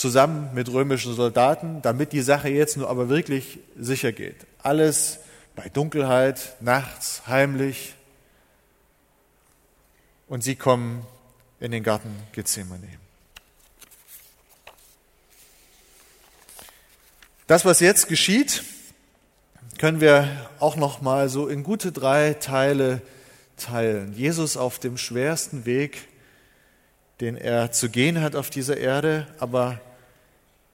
[0.00, 4.46] Zusammen mit römischen Soldaten, damit die Sache jetzt nur aber wirklich sicher geht.
[4.62, 5.18] Alles
[5.54, 7.94] bei Dunkelheit, nachts, heimlich.
[10.26, 11.06] Und sie kommen
[11.60, 12.88] in den Garten Gethsemane.
[17.46, 18.64] Das, was jetzt geschieht,
[19.76, 23.02] können wir auch noch mal so in gute drei Teile
[23.58, 24.14] teilen.
[24.14, 26.08] Jesus auf dem schwersten Weg,
[27.20, 29.78] den er zu gehen hat auf dieser Erde, aber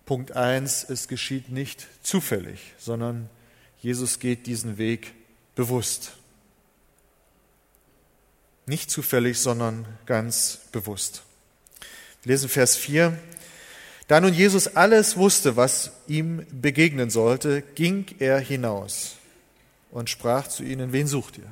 [0.07, 3.29] Punkt eins: es geschieht nicht zufällig, sondern
[3.83, 5.12] Jesus geht diesen Weg
[5.55, 6.12] bewusst.
[8.64, 11.23] Nicht zufällig, sondern ganz bewusst.
[12.23, 13.16] Wir lesen Vers 4.
[14.09, 19.16] Da nun Jesus alles wusste, was ihm begegnen sollte, ging er hinaus
[19.90, 21.51] und sprach zu ihnen, wen sucht ihr?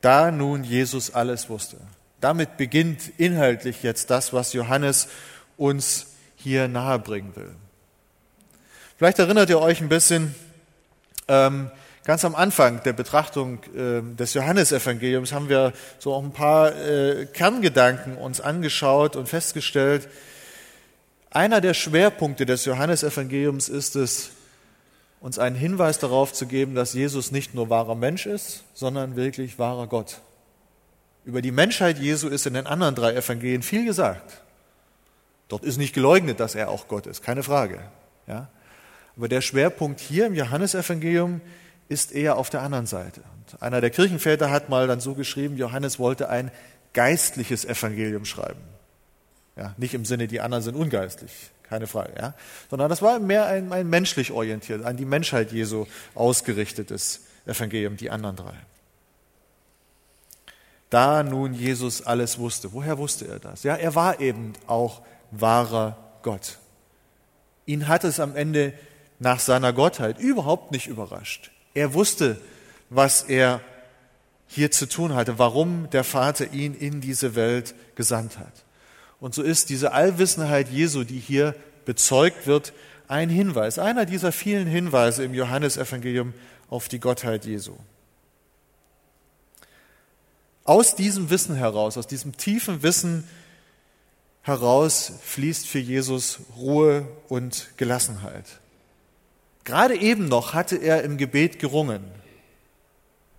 [0.00, 1.76] Da nun Jesus alles wusste.
[2.20, 5.08] Damit beginnt inhaltlich jetzt das, was Johannes
[5.56, 6.06] uns
[6.42, 7.54] hier nahebringen will.
[8.96, 10.34] Vielleicht erinnert ihr euch ein bisschen,
[11.28, 11.70] ähm,
[12.04, 17.26] ganz am Anfang der Betrachtung äh, des Johannesevangeliums haben wir so auch ein paar äh,
[17.26, 20.08] Kerngedanken uns angeschaut und festgestellt,
[21.30, 24.30] einer der Schwerpunkte des Johannesevangeliums ist es,
[25.20, 29.58] uns einen Hinweis darauf zu geben, dass Jesus nicht nur wahrer Mensch ist, sondern wirklich
[29.58, 30.18] wahrer Gott.
[31.24, 34.42] Über die Menschheit Jesu ist in den anderen drei Evangelien viel gesagt.
[35.52, 37.80] Dort ist nicht geleugnet, dass er auch Gott ist, keine Frage.
[38.26, 38.48] Ja?
[39.18, 41.42] Aber der Schwerpunkt hier im Johannesevangelium
[41.90, 43.20] ist eher auf der anderen Seite.
[43.20, 46.50] Und einer der Kirchenväter hat mal dann so geschrieben, Johannes wollte ein
[46.94, 48.62] geistliches Evangelium schreiben.
[49.54, 52.32] Ja, nicht im Sinne, die anderen sind ungeistlich, keine Frage, ja,
[52.70, 55.84] sondern das war mehr ein, ein menschlich orientiert, an die Menschheit Jesu
[56.14, 58.54] ausgerichtetes Evangelium, die anderen drei.
[60.88, 63.64] Da nun Jesus alles wusste, woher wusste er das?
[63.64, 66.58] Ja, er war eben auch wahrer Gott.
[67.66, 68.72] Ihn hat es am Ende
[69.18, 71.50] nach seiner Gottheit überhaupt nicht überrascht.
[71.74, 72.40] Er wusste,
[72.90, 73.60] was er
[74.46, 78.52] hier zu tun hatte, warum der Vater ihn in diese Welt gesandt hat.
[79.20, 82.72] Und so ist diese Allwissenheit Jesu, die hier bezeugt wird,
[83.08, 86.34] ein Hinweis, einer dieser vielen Hinweise im Johannesevangelium
[86.68, 87.76] auf die Gottheit Jesu.
[90.64, 93.24] Aus diesem Wissen heraus, aus diesem tiefen Wissen
[94.42, 98.44] heraus fließt für Jesus Ruhe und Gelassenheit.
[99.64, 102.04] Gerade eben noch hatte er im Gebet gerungen.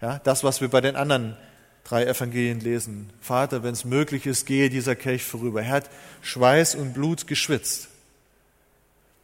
[0.02, 1.38] Ja, das, was wir bei den anderen
[1.84, 3.10] drei Evangelien lesen.
[3.20, 5.62] Vater, wenn es möglich ist, gehe dieser Kelch vorüber.
[5.62, 5.90] Er hat
[6.22, 7.90] Schweiß und Blut geschwitzt.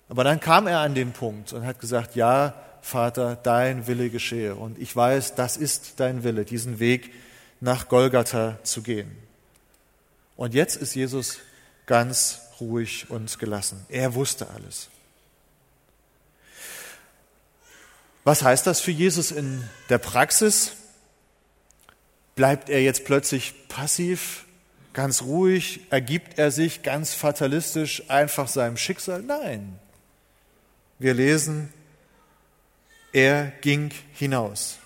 [0.09, 4.55] Aber dann kam er an den Punkt und hat gesagt, ja, Vater, dein Wille geschehe.
[4.55, 7.13] Und ich weiß, das ist dein Wille, diesen Weg
[7.61, 9.11] nach Golgatha zu gehen.
[10.35, 11.39] Und jetzt ist Jesus
[11.89, 13.83] ganz ruhig und gelassen.
[13.89, 14.89] Er wusste alles.
[18.23, 20.73] Was heißt das für Jesus in der Praxis?
[22.35, 24.45] Bleibt er jetzt plötzlich passiv,
[24.93, 25.87] ganz ruhig?
[25.89, 29.23] Ergibt er sich ganz fatalistisch einfach seinem Schicksal?
[29.23, 29.79] Nein.
[30.99, 31.73] Wir lesen,
[33.13, 34.77] er ging hinaus.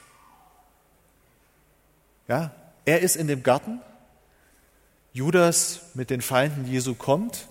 [2.30, 3.82] Ja, er ist in dem Garten.
[5.14, 7.48] Judas mit den Feinden Jesu kommt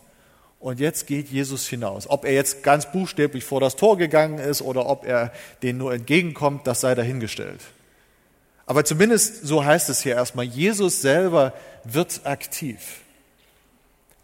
[0.58, 2.10] und jetzt geht Jesus hinaus.
[2.10, 5.94] Ob er jetzt ganz buchstäblich vor das Tor gegangen ist oder ob er denen nur
[5.94, 7.60] entgegenkommt, das sei dahingestellt.
[8.66, 11.52] Aber zumindest so heißt es hier erstmal, Jesus selber
[11.84, 13.00] wird aktiv.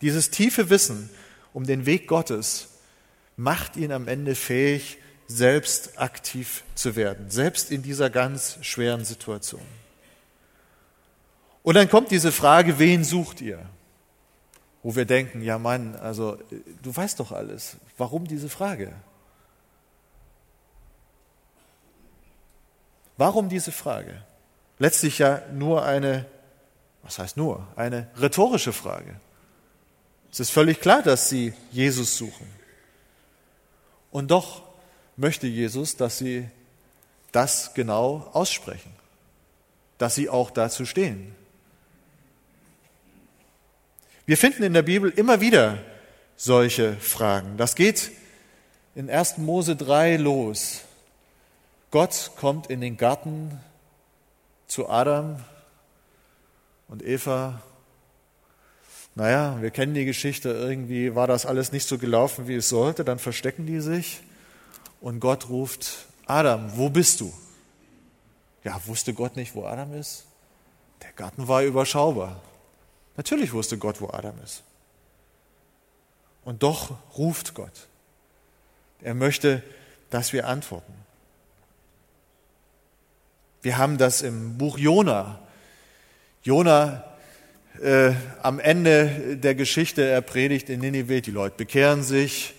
[0.00, 1.10] Dieses tiefe Wissen
[1.52, 2.68] um den Weg Gottes
[3.36, 9.60] macht ihn am Ende fähig, selbst aktiv zu werden, selbst in dieser ganz schweren Situation.
[11.68, 13.58] Und dann kommt diese Frage, wen sucht ihr?
[14.82, 16.38] Wo wir denken, ja Mann, also
[16.80, 17.76] du weißt doch alles.
[17.98, 18.94] Warum diese Frage?
[23.18, 24.22] Warum diese Frage?
[24.78, 26.24] Letztlich ja nur eine,
[27.02, 29.20] was heißt nur, eine rhetorische Frage.
[30.32, 32.46] Es ist völlig klar, dass sie Jesus suchen.
[34.10, 34.62] Und doch
[35.18, 36.48] möchte Jesus, dass sie
[37.30, 38.90] das genau aussprechen,
[39.98, 41.34] dass sie auch dazu stehen.
[44.28, 45.78] Wir finden in der Bibel immer wieder
[46.36, 47.56] solche Fragen.
[47.56, 48.10] Das geht
[48.94, 49.38] in 1.
[49.38, 50.82] Mose 3 los.
[51.90, 53.58] Gott kommt in den Garten
[54.66, 55.42] zu Adam
[56.88, 57.62] und Eva.
[59.14, 63.06] Naja, wir kennen die Geschichte, irgendwie war das alles nicht so gelaufen, wie es sollte,
[63.06, 64.20] dann verstecken die sich
[65.00, 67.32] und Gott ruft, Adam, wo bist du?
[68.62, 70.26] Ja, wusste Gott nicht, wo Adam ist?
[71.00, 72.42] Der Garten war überschaubar.
[73.18, 74.62] Natürlich wusste Gott, wo Adam ist.
[76.44, 77.88] Und doch ruft Gott.
[79.02, 79.60] Er möchte,
[80.08, 80.94] dass wir antworten.
[83.60, 85.40] Wir haben das im Buch Jona.
[86.44, 87.04] Jona
[87.82, 92.54] äh, am Ende der Geschichte, er predigt in Ninive, die Leute bekehren sich.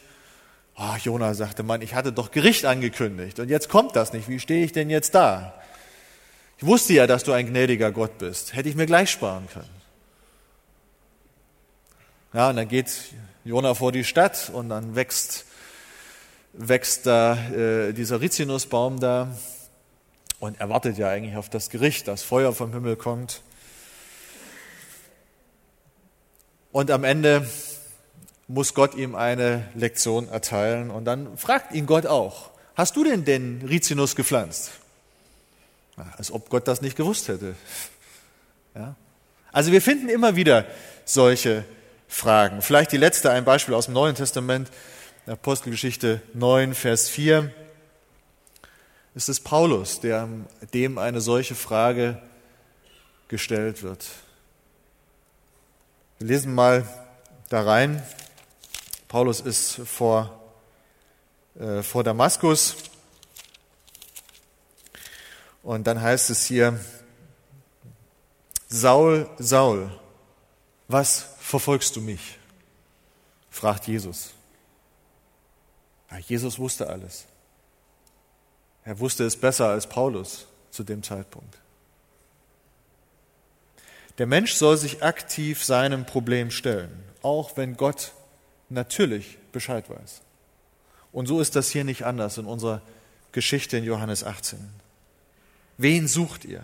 [0.76, 4.28] Oh, Jona sagte, Mann, ich hatte doch Gericht angekündigt und jetzt kommt das nicht.
[4.28, 5.54] Wie stehe ich denn jetzt da?
[6.58, 8.54] Ich wusste ja, dass du ein gnädiger Gott bist.
[8.54, 9.79] Hätte ich mir gleich sparen können.
[12.32, 12.92] Ja, und dann geht
[13.44, 15.46] Jona vor die Stadt und dann wächst,
[16.54, 19.36] wächst da äh, dieser Rizinusbaum da
[20.40, 23.42] und er wartet ja eigentlich auf das Gericht, das Feuer vom Himmel kommt.
[26.72, 27.50] Und am Ende
[28.48, 33.26] muss Gott ihm eine Lektion erteilen und dann fragt ihn Gott auch, hast du denn
[33.26, 34.70] den Rizinus gepflanzt?
[36.16, 37.56] Als ob Gott das nicht gewusst hätte.
[38.76, 38.96] Ja?
[39.52, 40.68] Also wir finden immer wieder
[41.06, 41.66] solche
[42.10, 42.62] Fragen.
[42.62, 44.70] Vielleicht die letzte, ein Beispiel aus dem Neuen Testament,
[45.28, 47.54] Apostelgeschichte 9, Vers 4.
[49.16, 50.28] Es ist Paulus, der,
[50.74, 52.20] dem eine solche Frage
[53.28, 54.06] gestellt wird.
[56.18, 56.86] Wir lesen mal
[57.48, 58.04] da rein.
[59.08, 60.42] Paulus ist vor,
[61.60, 62.76] äh, vor Damaskus.
[65.62, 66.80] Und dann heißt es hier,
[68.68, 69.92] Saul, Saul,
[70.88, 72.38] was verfolgst du mich?
[73.50, 74.30] fragt Jesus.
[76.28, 77.26] Jesus wusste alles.
[78.84, 81.58] Er wusste es besser als Paulus zu dem Zeitpunkt.
[84.20, 88.12] Der Mensch soll sich aktiv seinem Problem stellen, auch wenn Gott
[88.70, 90.22] natürlich Bescheid weiß.
[91.12, 92.84] Und so ist das hier nicht anders in unserer
[93.32, 94.60] Geschichte in Johannes 18.
[95.78, 96.64] Wen sucht ihr?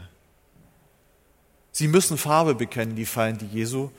[1.72, 3.90] Sie müssen Farbe bekennen, die Feinde Jesu,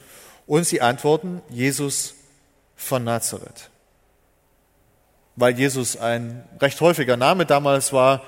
[0.47, 2.15] und sie antworten, Jesus
[2.77, 3.71] von Nazareth.
[5.35, 8.23] Weil Jesus ein recht häufiger Name damals war,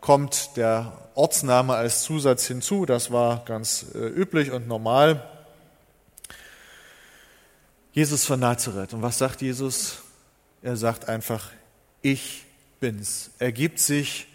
[0.00, 2.86] kommt der Ortsname als Zusatz hinzu.
[2.86, 5.26] Das war ganz äh, üblich und normal.
[7.92, 8.94] Jesus von Nazareth.
[8.94, 9.98] Und was sagt Jesus?
[10.62, 11.50] Er sagt einfach,
[12.02, 12.44] ich
[12.78, 13.30] bin's.
[13.38, 14.26] Er gibt sich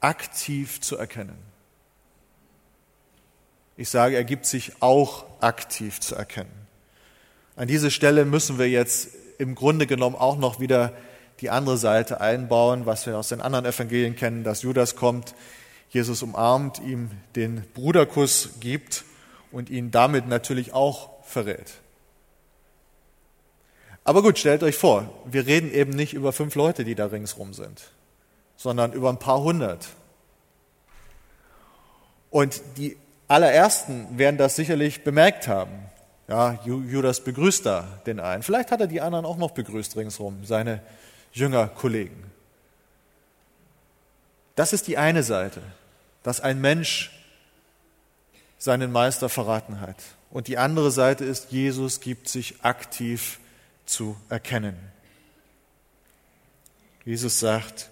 [0.00, 1.47] aktiv zu erkennen.
[3.78, 6.50] Ich sage, er gibt sich auch aktiv zu erkennen.
[7.54, 10.92] An diese Stelle müssen wir jetzt im Grunde genommen auch noch wieder
[11.40, 15.36] die andere Seite einbauen, was wir aus den anderen Evangelien kennen, dass Judas kommt,
[15.90, 19.04] Jesus umarmt, ihm den Bruderkuss gibt
[19.52, 21.74] und ihn damit natürlich auch verrät.
[24.02, 27.54] Aber gut, stellt euch vor, wir reden eben nicht über fünf Leute, die da ringsrum
[27.54, 27.92] sind,
[28.56, 29.86] sondern über ein paar hundert.
[32.30, 32.96] Und die
[33.28, 35.72] allerersten werden das sicherlich bemerkt haben.
[36.26, 38.42] Ja, Judas begrüßt da den einen.
[38.42, 40.82] Vielleicht hat er die anderen auch noch begrüßt ringsherum, seine
[41.32, 42.24] Jüngerkollegen.
[44.56, 45.62] Das ist die eine Seite,
[46.22, 47.12] dass ein Mensch
[48.58, 49.96] seinen Meister verraten hat.
[50.30, 53.38] Und die andere Seite ist, Jesus gibt sich aktiv
[53.86, 54.76] zu erkennen.
[57.04, 57.88] Jesus sagt,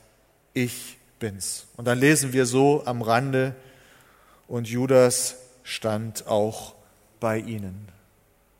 [0.53, 1.66] ich bin's.
[1.77, 3.55] Und dann lesen wir so am Rande,
[4.49, 6.75] und Judas stand auch
[7.21, 7.89] bei ihnen.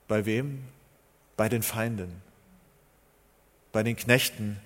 [0.09, 0.65] Bei wem?
[1.37, 2.23] Bei den Feinden,
[3.71, 4.59] bei den Knechten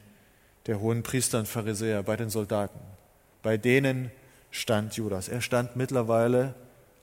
[0.66, 2.78] der hohen Priester und Pharisäer, bei den Soldaten.
[3.42, 4.12] Bei denen
[4.52, 5.28] stand Judas.
[5.28, 6.54] Er stand mittlerweile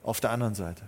[0.02, 0.84] auf der anderen Seite.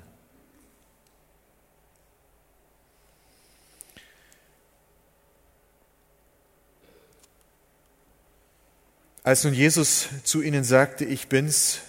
[9.23, 11.81] Als nun Jesus zu ihnen sagte, ich bin's,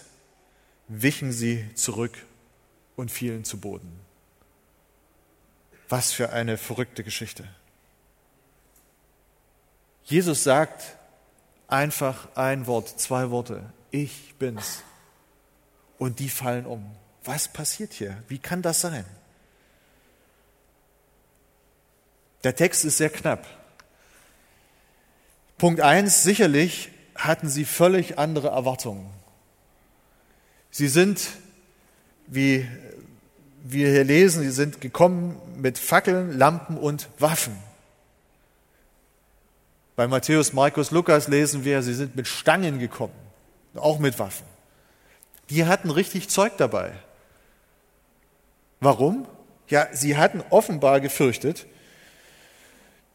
[0.94, 2.18] wichen sie zurück
[2.98, 3.98] und fielen zu Boden.
[5.88, 7.48] Was für eine verrückte Geschichte.
[10.04, 10.98] Jesus sagt
[11.68, 14.84] einfach ein Wort, zwei Worte, ich bin's.
[15.98, 16.84] Und die fallen um.
[17.24, 18.22] Was passiert hier?
[18.28, 19.06] Wie kann das sein?
[22.44, 23.46] Der Text ist sehr knapp.
[25.58, 29.21] Punkt eins: sicherlich hatten sie völlig andere Erwartungen.
[30.72, 31.32] Sie sind,
[32.28, 32.66] wie
[33.64, 37.56] wir hier lesen, sie sind gekommen mit Fackeln, Lampen und Waffen.
[39.98, 43.14] Bei Matthäus, Markus, Lukas lesen wir, sie sind mit Stangen gekommen,
[43.76, 44.46] auch mit Waffen.
[45.50, 46.94] Die hatten richtig Zeug dabei.
[48.80, 49.28] Warum?
[49.68, 51.68] Ja, sie hatten offenbar gefürchtet,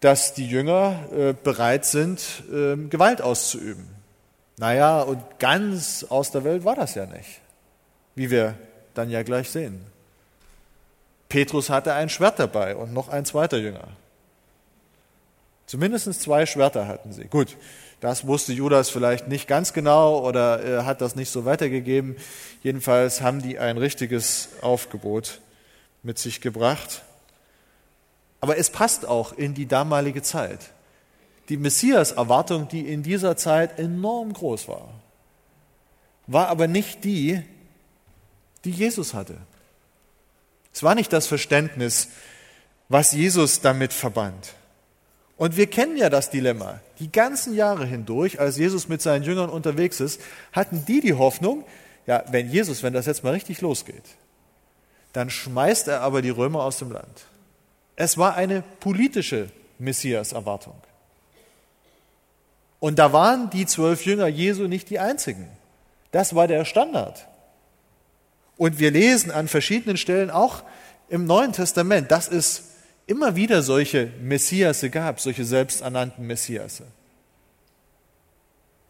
[0.01, 3.89] dass die Jünger äh, bereit sind, äh, Gewalt auszuüben.
[4.59, 7.41] Naja, und ganz aus der Welt war das ja nicht
[8.17, 8.55] wie wir
[8.95, 9.81] dann ja gleich sehen.
[11.29, 13.89] Petrus hatte ein Schwert dabei und noch ein zweiter Jünger.
[15.67, 17.25] Zumindest zwei Schwerter hatten sie.
[17.25, 17.57] Gut,
[18.01, 22.17] das wusste Judas vielleicht nicht ganz genau oder er hat das nicht so weitergegeben.
[22.63, 25.41] Jedenfalls haben die ein richtiges Aufgebot
[26.03, 27.03] mit sich gebracht.
[28.41, 30.61] Aber es passt auch in die damalige Zeit.
[31.49, 34.89] Die Messias-Erwartung, die in dieser Zeit enorm groß war,
[36.29, 37.43] war aber nicht die,
[38.67, 39.37] die Jesus hatte.
[40.73, 42.09] Es war nicht das Verständnis,
[42.89, 44.55] was Jesus damit verband.
[45.37, 46.81] Und wir kennen ja das Dilemma.
[46.99, 50.21] Die ganzen Jahre hindurch, als Jesus mit seinen Jüngern unterwegs ist,
[50.53, 51.65] hatten die die Hoffnung,
[52.07, 54.05] ja, wenn Jesus, wenn das jetzt mal richtig losgeht,
[55.13, 57.27] dann schmeißt er aber die Römer aus dem Land.
[57.97, 59.49] Es war eine politische
[59.79, 60.77] Messias-Erwartung.
[62.81, 65.49] Und da waren die zwölf Jünger Jesu nicht die einzigen.
[66.13, 67.27] Das war der Standard.
[68.57, 70.63] Und wir lesen an verschiedenen Stellen auch
[71.09, 72.63] im Neuen Testament, dass es
[73.07, 76.85] immer wieder solche Messiasse gab, solche selbsternannten Messiasse.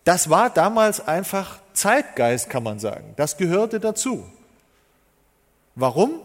[0.05, 3.13] Das war damals einfach Zeitgeist, kann man sagen.
[3.17, 4.25] Das gehörte dazu.
[5.75, 6.21] Warum?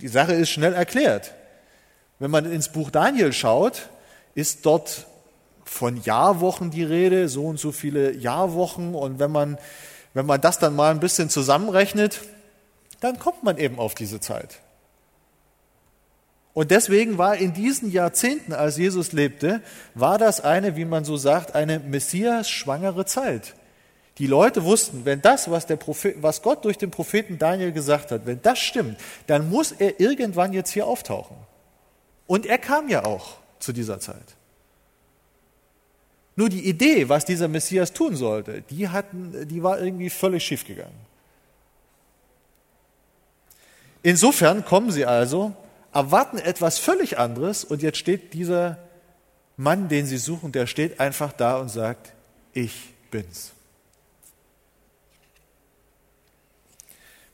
[0.00, 1.32] Die Sache ist schnell erklärt.
[2.18, 3.88] Wenn man ins Buch Daniel schaut,
[4.34, 5.06] ist dort
[5.64, 8.94] von Jahrwochen die Rede, so und so viele Jahrwochen.
[8.94, 9.58] Und wenn man,
[10.14, 12.20] wenn man das dann mal ein bisschen zusammenrechnet,
[13.00, 14.60] dann kommt man eben auf diese Zeit.
[16.54, 19.62] Und deswegen war in diesen Jahrzehnten, als Jesus lebte,
[19.94, 23.54] war das eine, wie man so sagt, eine Messias-schwangere Zeit.
[24.18, 28.10] Die Leute wussten, wenn das, was, der Prophet, was Gott durch den Propheten Daniel gesagt
[28.10, 31.36] hat, wenn das stimmt, dann muss er irgendwann jetzt hier auftauchen.
[32.26, 34.36] Und er kam ja auch zu dieser Zeit.
[36.34, 41.12] Nur die Idee, was dieser Messias tun sollte, die, hatten, die war irgendwie völlig schiefgegangen.
[44.02, 45.54] Insofern kommen sie also,
[45.92, 48.78] erwarten etwas völlig anderes und jetzt steht dieser
[49.56, 52.14] Mann, den sie suchen, der steht einfach da und sagt,
[52.52, 53.52] ich bin's.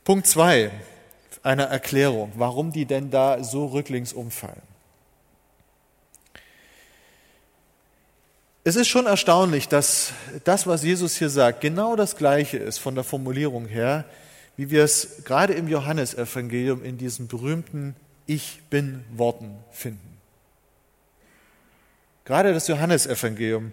[0.04, 0.70] Punkt zwei
[1.42, 4.67] eine Erklärung, warum die denn da so rücklings umfallen.
[8.68, 10.12] Es ist schon erstaunlich, dass
[10.44, 14.04] das, was Jesus hier sagt, genau das Gleiche ist von der Formulierung her,
[14.58, 17.96] wie wir es gerade im Johannesevangelium in diesen berühmten
[18.26, 20.18] Ich bin Worten finden.
[22.26, 23.72] Gerade das Johannesevangelium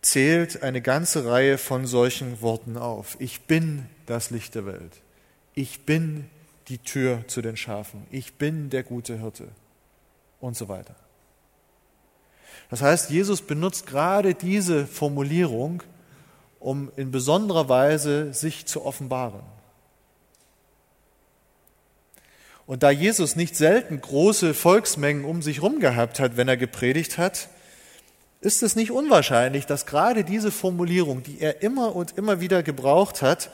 [0.00, 3.16] zählt eine ganze Reihe von solchen Worten auf.
[3.18, 4.92] Ich bin das Licht der Welt.
[5.56, 6.30] Ich bin
[6.68, 8.06] die Tür zu den Schafen.
[8.12, 9.48] Ich bin der gute Hirte
[10.38, 10.94] und so weiter.
[12.70, 15.82] Das heißt, Jesus benutzt gerade diese Formulierung,
[16.60, 19.42] um in besonderer Weise sich zu offenbaren.
[22.66, 27.18] Und da Jesus nicht selten große Volksmengen um sich herum gehabt hat, wenn er gepredigt
[27.18, 27.48] hat,
[28.40, 33.22] ist es nicht unwahrscheinlich, dass gerade diese Formulierung, die er immer und immer wieder gebraucht
[33.22, 33.50] hat,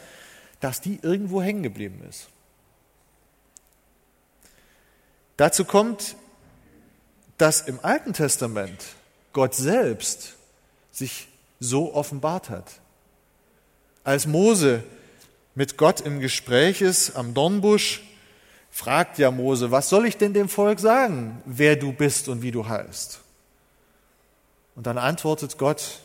[0.61, 2.29] dass die irgendwo hängen geblieben ist.
[5.39, 6.17] Dazu kommt,
[7.39, 8.83] dass im Alten Testament
[9.37, 10.33] Gott selbst
[10.91, 11.29] sich
[11.61, 12.81] so offenbart hat.
[14.03, 14.83] Als Mose
[15.55, 18.03] mit Gott im Gespräch ist am Dornbusch,
[18.71, 22.51] fragt ja Mose, was soll ich denn dem Volk sagen, wer du bist und wie
[22.51, 23.21] du heißt?
[24.75, 26.01] Und dann antwortet Gott,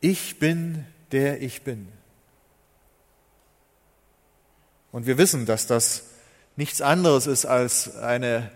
[0.00, 1.86] ich bin der ich bin.
[4.90, 6.04] Und wir wissen, dass das
[6.56, 8.50] nichts anderes ist als eine,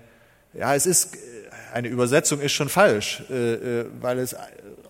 [0.54, 1.18] ja, es ist,
[1.72, 4.36] eine Übersetzung ist schon falsch, äh, äh, weil es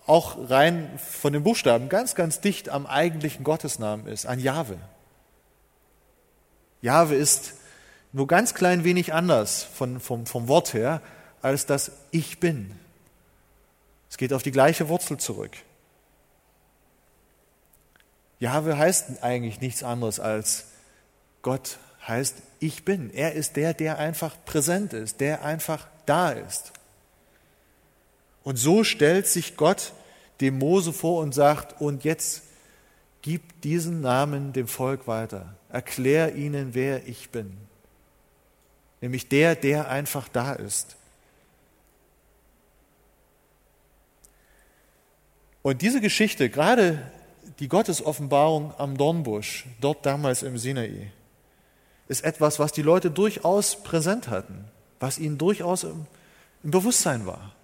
[0.07, 4.77] auch rein von den Buchstaben ganz, ganz dicht am eigentlichen Gottesnamen ist, an Jahwe.
[6.81, 7.53] Jahwe ist
[8.11, 11.01] nur ganz klein wenig anders von, vom, vom Wort her
[11.41, 12.77] als das Ich bin.
[14.09, 15.51] Es geht auf die gleiche Wurzel zurück.
[18.39, 20.65] Jahwe heißt eigentlich nichts anderes als
[21.43, 21.77] Gott
[22.07, 23.11] heißt Ich bin.
[23.13, 26.73] Er ist der, der einfach präsent ist, der einfach da ist.
[28.43, 29.93] Und so stellt sich Gott
[30.39, 32.43] dem Mose vor und sagt, und jetzt
[33.21, 35.55] gib diesen Namen dem Volk weiter.
[35.69, 37.55] Erklär ihnen, wer ich bin.
[38.99, 40.95] Nämlich der, der einfach da ist.
[45.61, 47.11] Und diese Geschichte, gerade
[47.59, 51.11] die Gottesoffenbarung am Dornbusch, dort damals im Sinai,
[52.11, 54.65] ist etwas, was die Leute durchaus präsent hatten,
[54.99, 56.05] was ihnen durchaus im,
[56.61, 57.55] Bewusstsein war.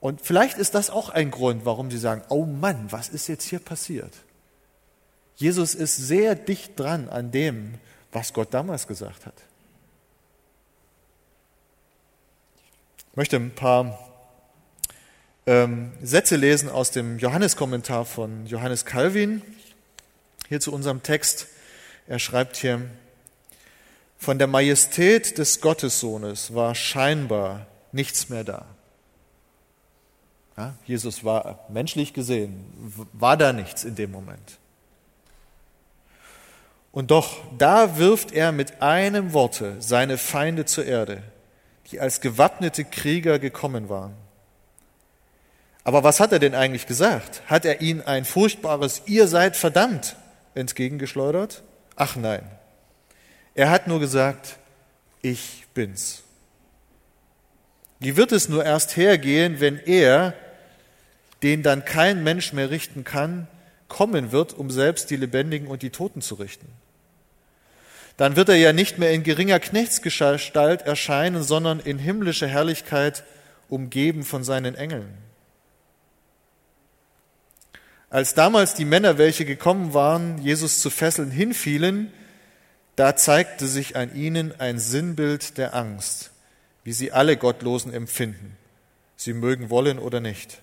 [0.00, 3.44] Und vielleicht ist das auch ein Grund, warum sie sagen, oh Mann, was ist jetzt
[3.44, 4.12] hier passiert?
[5.34, 7.74] Jesus ist sehr dicht dran an dem,
[8.12, 9.34] was Gott damals gesagt hat.
[13.10, 13.98] Ich möchte ein paar
[15.46, 19.42] ähm, Sätze lesen aus dem Johanneskommentar von Johannes Calvin,
[20.48, 21.48] hier zu unserem Text.
[22.06, 22.82] Er schreibt hier,
[24.18, 28.66] von der Majestät des Gottessohnes war scheinbar nichts mehr da.
[30.56, 32.64] Ja, Jesus war menschlich gesehen,
[33.12, 34.58] war da nichts in dem Moment.
[36.92, 41.24] Und doch, da wirft er mit einem Worte seine Feinde zur Erde,
[41.90, 44.14] die als gewappnete Krieger gekommen waren.
[45.82, 47.42] Aber was hat er denn eigentlich gesagt?
[47.46, 50.16] Hat er ihnen ein furchtbares Ihr seid verdammt
[50.54, 51.62] entgegengeschleudert?
[51.96, 52.42] Ach nein.
[53.54, 54.58] Er hat nur gesagt,
[55.22, 56.22] ich bin's.
[58.00, 60.34] Wie wird es nur erst hergehen, wenn er,
[61.42, 63.46] den dann kein Mensch mehr richten kann,
[63.88, 66.66] kommen wird, um selbst die Lebendigen und die Toten zu richten.
[68.16, 73.24] Dann wird er ja nicht mehr in geringer Knechtsgestalt erscheinen, sondern in himmlischer Herrlichkeit
[73.68, 75.16] umgeben von seinen Engeln.
[78.14, 82.12] Als damals die Männer, welche gekommen waren, Jesus zu fesseln, hinfielen,
[82.94, 86.30] da zeigte sich an ihnen ein Sinnbild der Angst,
[86.84, 88.56] wie sie alle Gottlosen empfinden,
[89.16, 90.60] sie mögen wollen oder nicht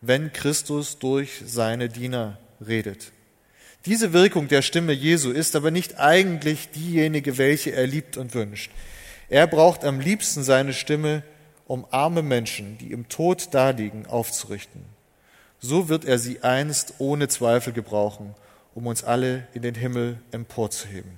[0.00, 3.12] wenn Christus durch seine Diener redet.
[3.86, 8.70] Diese Wirkung der Stimme Jesu ist aber nicht eigentlich diejenige, welche er liebt und wünscht.
[9.28, 11.22] Er braucht am liebsten seine Stimme,
[11.66, 14.97] um arme Menschen, die im Tod daliegen, aufzurichten.
[15.60, 18.34] So wird er sie einst ohne Zweifel gebrauchen,
[18.74, 21.10] um uns alle in den Himmel emporzuheben.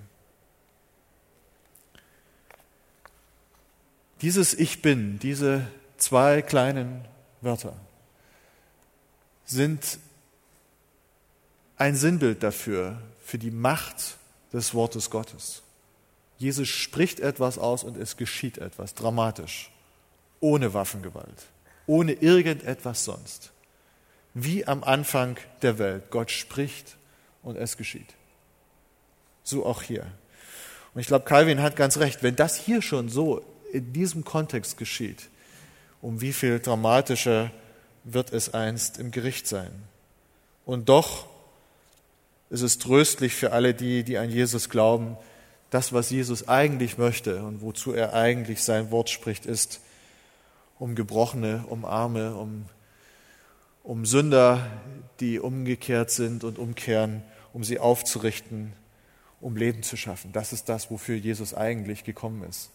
[4.23, 5.67] Dieses Ich bin, diese
[5.97, 7.05] zwei kleinen
[7.41, 7.75] Wörter,
[9.47, 9.99] sind
[11.77, 14.19] ein Sinnbild dafür, für die Macht
[14.53, 15.63] des Wortes Gottes.
[16.37, 19.71] Jesus spricht etwas aus und es geschieht etwas dramatisch,
[20.41, 21.47] ohne Waffengewalt,
[21.87, 23.53] ohne irgendetwas sonst.
[24.35, 26.11] Wie am Anfang der Welt.
[26.11, 26.97] Gott spricht
[27.43, 28.15] und es geschieht.
[29.43, 30.07] So auch hier.
[30.95, 34.77] Und ich glaube, Calvin hat ganz recht, wenn das hier schon so in diesem Kontext
[34.77, 35.29] geschieht,
[36.03, 37.51] um wie viel dramatischer
[38.05, 39.71] wird es einst im Gericht sein.
[40.65, 41.27] Und doch
[42.51, 45.17] ist es tröstlich für alle die, die an Jesus glauben,
[45.71, 49.81] das, was Jesus eigentlich möchte und wozu er eigentlich sein Wort spricht, ist
[50.79, 52.67] um Gebrochene, um Arme, um,
[53.83, 54.71] um Sünder,
[55.21, 57.23] die umgekehrt sind und umkehren,
[57.53, 58.73] um sie aufzurichten,
[59.41, 60.33] um Leben zu schaffen.
[60.33, 62.71] Das ist das, wofür Jesus eigentlich gekommen ist,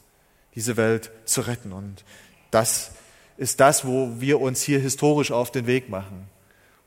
[0.56, 1.72] diese Welt zu retten.
[1.72, 2.04] Und
[2.52, 2.92] das
[3.38, 6.28] ist das, wo wir uns hier historisch auf den Weg machen.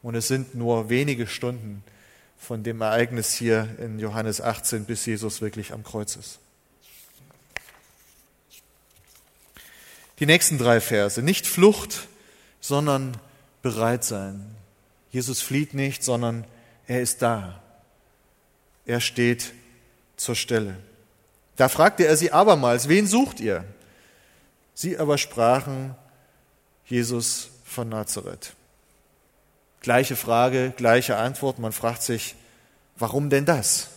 [0.02, 1.82] Und es sind nur wenige Stunden
[2.36, 6.38] von dem Ereignis hier in Johannes 18, bis Jesus wirklich am Kreuz ist.
[10.20, 11.22] Die nächsten drei Verse.
[11.22, 12.08] Nicht Flucht,
[12.60, 13.16] sondern
[13.62, 14.54] bereit sein.
[15.10, 16.44] Jesus flieht nicht, sondern
[16.86, 17.62] er ist da.
[18.86, 19.52] Er steht
[20.16, 20.76] zur Stelle.
[21.56, 23.64] Da fragte er sie abermals, wen sucht ihr?
[24.74, 25.94] Sie aber sprachen,
[26.86, 28.54] Jesus von Nazareth.
[29.80, 31.58] Gleiche Frage, gleiche Antwort.
[31.58, 32.34] Man fragt sich,
[32.96, 33.88] warum denn das?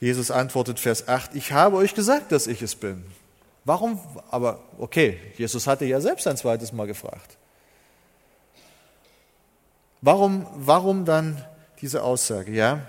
[0.00, 3.04] Jesus antwortet Vers 8, ich habe euch gesagt, dass ich es bin.
[3.66, 4.00] Warum?
[4.30, 7.36] Aber okay, Jesus hatte ja selbst ein zweites Mal gefragt.
[10.00, 11.44] Warum, warum dann
[11.82, 12.52] diese Aussage?
[12.52, 12.86] Ja,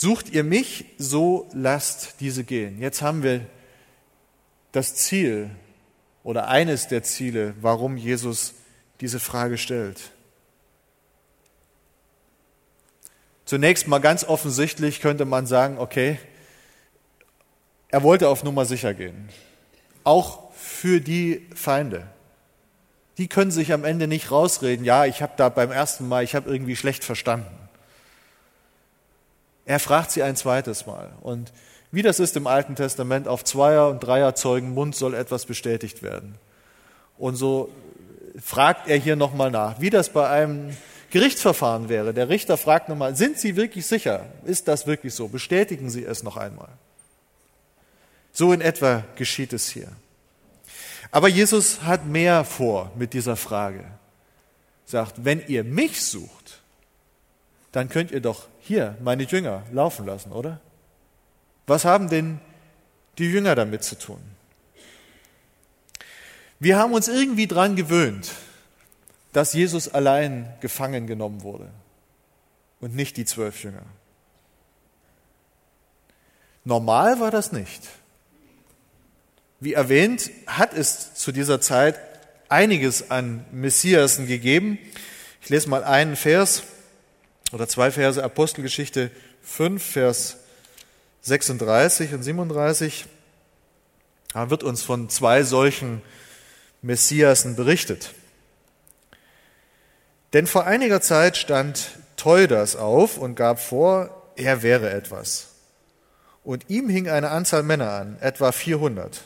[0.00, 2.80] Sucht ihr mich, so lasst diese gehen.
[2.80, 3.44] Jetzt haben wir
[4.70, 5.50] das Ziel
[6.22, 8.54] oder eines der Ziele, warum Jesus
[9.00, 10.12] diese Frage stellt.
[13.44, 16.20] Zunächst mal ganz offensichtlich könnte man sagen, okay,
[17.88, 19.28] er wollte auf Nummer sicher gehen.
[20.04, 22.06] Auch für die Feinde.
[23.16, 26.34] Die können sich am Ende nicht rausreden, ja, ich habe da beim ersten Mal, ich
[26.34, 27.68] habe irgendwie schlecht verstanden.
[29.64, 31.10] Er fragt sie ein zweites Mal.
[31.20, 31.52] Und
[31.90, 36.36] wie das ist im Alten Testament, auf Zweier- und Dreierzeugen Mund soll etwas bestätigt werden.
[37.18, 37.70] Und so
[38.40, 40.76] fragt er hier nochmal nach, wie das bei einem
[41.10, 42.14] Gerichtsverfahren wäre.
[42.14, 44.26] Der Richter fragt nochmal, sind Sie wirklich sicher?
[44.44, 45.28] Ist das wirklich so?
[45.28, 46.68] Bestätigen Sie es noch einmal.
[48.38, 49.88] So in etwa geschieht es hier.
[51.10, 53.84] Aber Jesus hat mehr vor mit dieser Frage.
[54.86, 56.62] Sagt, wenn ihr mich sucht,
[57.72, 60.60] dann könnt ihr doch hier meine Jünger laufen lassen, oder?
[61.66, 62.38] Was haben denn
[63.18, 64.20] die Jünger damit zu tun?
[66.60, 68.30] Wir haben uns irgendwie dran gewöhnt,
[69.32, 71.72] dass Jesus allein gefangen genommen wurde
[72.78, 73.86] und nicht die zwölf Jünger.
[76.62, 77.82] Normal war das nicht.
[79.60, 81.98] Wie erwähnt, hat es zu dieser Zeit
[82.48, 84.78] einiges an Messiasen gegeben.
[85.42, 86.62] Ich lese mal einen Vers
[87.52, 89.10] oder zwei Verse Apostelgeschichte
[89.42, 90.36] 5, Vers
[91.22, 93.06] 36 und 37.
[94.32, 96.02] Da wird uns von zwei solchen
[96.80, 98.14] Messiasen berichtet.
[100.34, 105.48] Denn vor einiger Zeit stand Teudas auf und gab vor, er wäre etwas.
[106.44, 109.24] Und ihm hing eine Anzahl Männer an, etwa 400.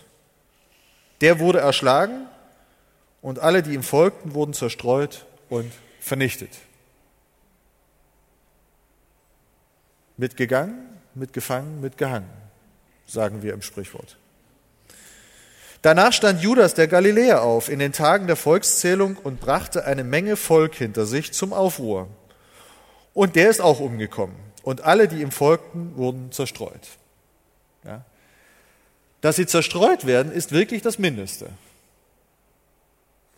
[1.22, 2.26] Der wurde erschlagen
[3.22, 6.50] und alle, die ihm folgten, wurden zerstreut und vernichtet.
[10.16, 10.74] Mitgegangen,
[11.14, 12.28] mitgefangen, mitgehangen,
[13.06, 14.18] sagen wir im Sprichwort.
[15.80, 20.36] Danach stand Judas der Galiläer auf in den Tagen der Volkszählung und brachte eine Menge
[20.36, 22.08] Volk hinter sich zum Aufruhr.
[23.14, 24.36] Und der ist auch umgekommen.
[24.62, 26.88] Und alle, die ihm folgten, wurden zerstreut.
[27.84, 28.04] Ja.
[29.22, 31.48] Dass sie zerstreut werden, ist wirklich das Mindeste.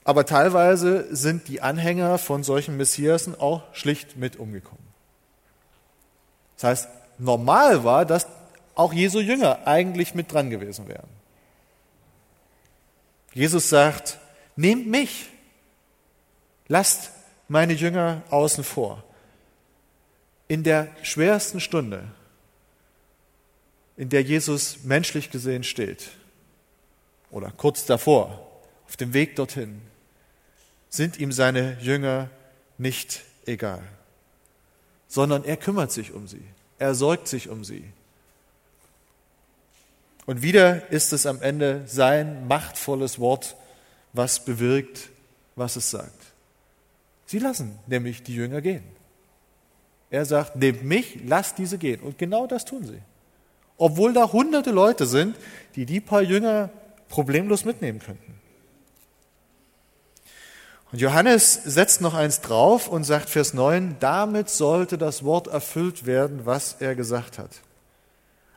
[0.03, 4.85] Aber teilweise sind die Anhänger von solchen Messiasen auch schlicht mit umgekommen.
[6.57, 8.27] Das heißt, normal war, dass
[8.75, 11.09] auch Jesu Jünger eigentlich mit dran gewesen wären.
[13.35, 14.19] Jesus sagt,
[14.57, 15.29] nehmt mich,
[16.69, 17.11] lasst
[17.49, 19.05] meine Jünger außen vor.
[20.49, 22.05] In der schwersten Stunde,
[23.97, 26.11] in der Jesus menschlich gesehen steht,
[27.31, 28.51] oder kurz davor,
[28.87, 29.81] auf dem Weg dorthin,
[30.89, 32.31] sind ihm seine Jünger
[32.79, 33.83] nicht egal
[35.15, 36.43] sondern er kümmert sich um sie.
[36.77, 37.85] Er sorgt sich um sie.
[40.27, 43.55] Und wieder ist es am Ende sein machtvolles Wort,
[44.13, 45.11] was bewirkt,
[45.55, 46.21] was es sagt.
[47.27, 48.83] Sie lassen nämlich die Jünger gehen.
[50.11, 52.01] Er sagt, nehmt mich, lasst diese gehen.
[52.01, 53.01] Und genau das tun sie.
[53.77, 55.37] Obwohl da hunderte Leute sind,
[55.75, 56.71] die die paar Jünger
[57.09, 58.35] problemlos mitnehmen könnten.
[60.93, 66.07] Und Johannes setzt noch eins drauf und sagt Vers 9, damit sollte das Wort erfüllt
[66.07, 67.51] werden, was er gesagt hat.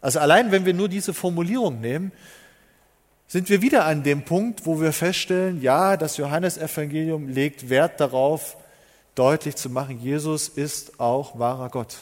[0.01, 2.11] Also allein wenn wir nur diese Formulierung nehmen,
[3.27, 8.55] sind wir wieder an dem Punkt, wo wir feststellen, ja, das Johannesevangelium legt Wert darauf,
[9.15, 11.97] deutlich zu machen, Jesus ist auch wahrer Gott.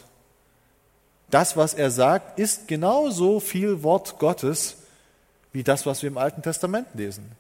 [1.30, 4.78] Das, was er sagt, ist genauso viel Wort Gottes
[5.52, 7.32] wie das, was wir im Alten Testament lesen.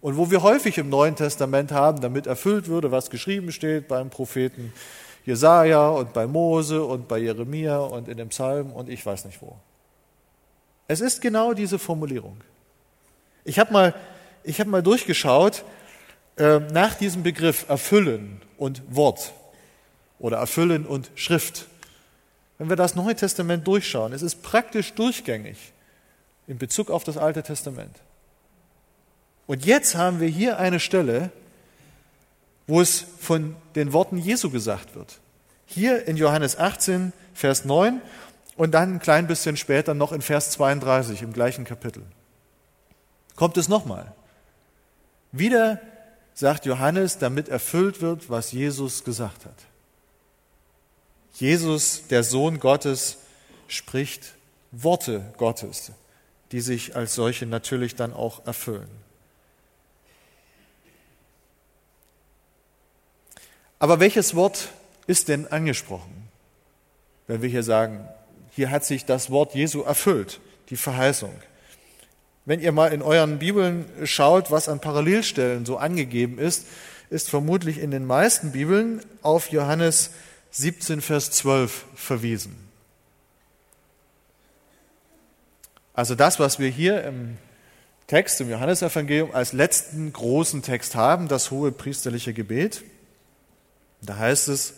[0.00, 4.10] Und wo wir häufig im Neuen Testament haben, damit erfüllt würde, was geschrieben steht beim
[4.10, 4.72] Propheten
[5.24, 9.40] Jesaja und bei Mose und bei Jeremia und in dem Psalm und ich weiß nicht
[9.40, 9.56] wo.
[10.88, 12.36] Es ist genau diese Formulierung.
[13.44, 13.94] Ich habe mal,
[14.46, 15.64] hab mal durchgeschaut
[16.36, 19.32] äh, nach diesem Begriff erfüllen und Wort
[20.18, 21.66] oder erfüllen und Schrift.
[22.58, 25.72] Wenn wir das Neue Testament durchschauen, es ist praktisch durchgängig
[26.46, 27.96] in Bezug auf das Alte Testament.
[29.46, 31.30] Und jetzt haben wir hier eine Stelle,
[32.66, 35.18] wo es von den Worten Jesu gesagt wird.
[35.66, 38.00] Hier in Johannes 18, Vers 9
[38.56, 42.02] und dann ein klein bisschen später noch in Vers 32 im gleichen Kapitel.
[43.36, 44.12] Kommt es nochmal.
[45.32, 45.80] Wieder
[46.34, 49.56] sagt Johannes, damit erfüllt wird, was Jesus gesagt hat.
[51.34, 53.18] Jesus, der Sohn Gottes,
[53.66, 54.34] spricht
[54.70, 55.92] Worte Gottes,
[56.52, 58.88] die sich als solche natürlich dann auch erfüllen.
[63.78, 64.70] Aber welches Wort
[65.06, 66.28] ist denn angesprochen?
[67.26, 68.08] Wenn wir hier sagen,
[68.50, 71.34] hier hat sich das Wort Jesu erfüllt, die Verheißung.
[72.44, 76.66] Wenn ihr mal in euren Bibeln schaut, was an Parallelstellen so angegeben ist,
[77.10, 80.10] ist vermutlich in den meisten Bibeln auf Johannes
[80.56, 82.54] 17, Vers 12 verwiesen.
[85.94, 87.38] Also das, was wir hier im
[88.06, 92.84] Text im Johannesevangelium als letzten großen Text haben, das hohe priesterliche Gebet,
[94.00, 94.74] da heißt es,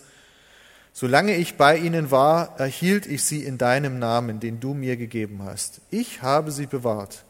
[0.93, 5.43] solange ich bei ihnen war, erhielt ich sie in deinem Namen, den du mir gegeben
[5.43, 5.81] hast.
[5.91, 7.23] Ich habe sie bewahrt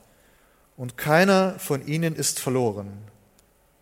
[0.77, 2.97] und keiner von ihnen ist verloren,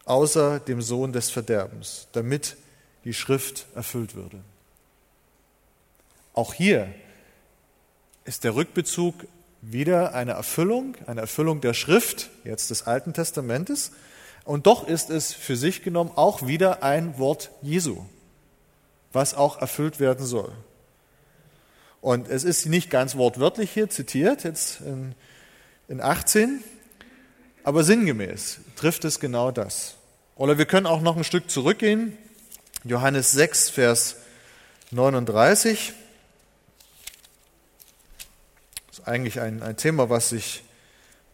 [0.06, 2.58] außer dem Sohn des Verderbens, damit
[3.04, 4.40] die Schrift erfüllt würde.
[6.36, 6.94] Auch hier
[8.26, 9.16] ist der Rückbezug
[9.62, 13.94] wieder eine Erfüllung, eine Erfüllung der Schrift, jetzt des Alten Testamentes,
[14.44, 18.06] und doch ist es für sich genommen auch wieder ein Wort Jesu,
[19.14, 20.52] was auch erfüllt werden soll.
[22.02, 25.16] Und es ist nicht ganz wortwörtlich hier zitiert, jetzt in,
[25.88, 26.64] in 18,
[27.64, 29.96] aber sinngemäß trifft es genau das.
[30.36, 32.18] Oder wir können auch noch ein Stück zurückgehen.
[32.84, 34.18] Johannes 6, Vers
[34.92, 35.94] 39.
[38.88, 40.64] Das ist eigentlich ein, ein Thema, was sich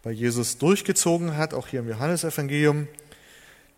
[0.02, 2.88] bei Jesus durchgezogen hat, auch hier im Johannesevangelium.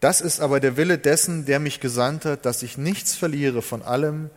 [0.01, 3.83] Das ist aber der Wille dessen, der mich gesandt hat, dass ich nichts verliere von
[3.83, 4.31] allem,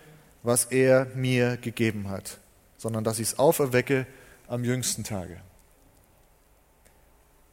[0.44, 2.38] was er mir gegeben hat,
[2.78, 4.06] sondern dass ich es auferwecke
[4.48, 5.38] am jüngsten Tage.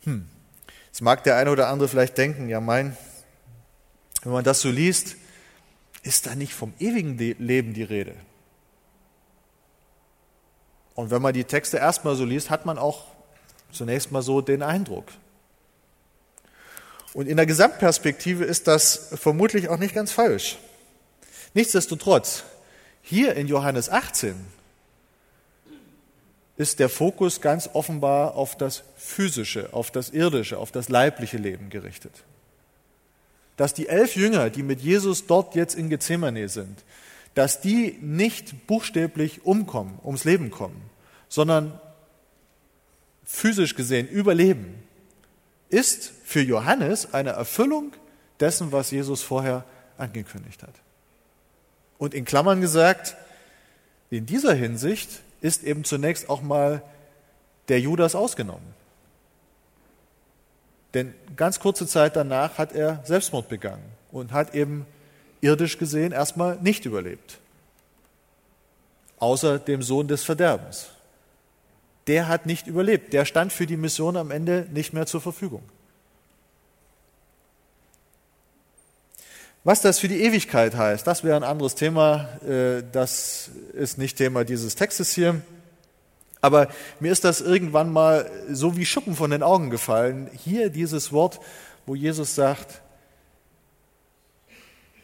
[0.05, 0.29] Hm.
[0.87, 2.97] Jetzt mag der eine oder andere vielleicht denken, ja mein,
[4.23, 5.17] wenn man das so liest,
[6.03, 8.15] ist da nicht vom ewigen Leben die Rede.
[10.95, 13.05] Und wenn man die Texte erstmal so liest, hat man auch
[13.73, 15.07] zunächst mal so den Eindruck.
[17.13, 20.59] Und in der Gesamtperspektive ist das vermutlich auch nicht ganz falsch.
[21.55, 22.45] Nichtsdestotrotz,
[23.03, 24.35] hier in Johannes 18
[26.57, 31.71] ist der Fokus ganz offenbar auf das physische, auf das irdische, auf das leibliche Leben
[31.71, 32.13] gerichtet.
[33.57, 36.83] Dass die elf Jünger, die mit Jesus dort jetzt in Gethsemane sind,
[37.35, 40.81] dass die nicht buchstäblich umkommen, ums Leben kommen,
[41.29, 41.81] sondern
[43.25, 44.83] physisch gesehen überleben,
[45.69, 47.93] ist für Johannes eine Erfüllung
[48.41, 49.65] dessen, was Jesus vorher
[49.99, 50.75] angekündigt hat.
[51.99, 53.17] Und in Klammern gesagt,
[54.11, 56.83] in dieser Hinsicht ist eben zunächst auch mal
[57.69, 58.75] der Judas ausgenommen.
[60.93, 63.83] Denn ganz kurze Zeit danach hat er Selbstmord begangen
[64.13, 64.87] und hat eben
[65.45, 67.39] irdisch gesehen erstmal nicht überlebt.
[69.19, 70.89] Außer dem Sohn des Verderbens.
[72.07, 73.13] Der hat nicht überlebt.
[73.13, 75.63] Der stand für die Mission am Ende nicht mehr zur Verfügung.
[79.63, 82.29] Was das für die Ewigkeit heißt, das wäre ein anderes Thema.
[82.47, 85.41] Äh, das ist nicht Thema dieses Textes hier.
[86.43, 86.69] Aber
[87.01, 90.29] mir ist das irgendwann mal so wie Schuppen von den Augen gefallen.
[90.45, 91.41] Hier dieses Wort,
[91.87, 92.83] wo Jesus sagt,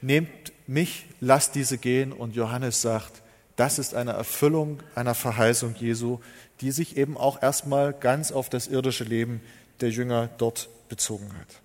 [0.03, 2.13] nehmt mich, lasst diese gehen.
[2.13, 3.23] Und Johannes sagt,
[3.57, 6.21] das ist eine Erfüllung einer Verheißung Jesu,
[6.61, 9.41] die sich eben auch erstmal ganz auf das irdische Leben
[9.81, 11.61] der Jünger dort bezogen hat.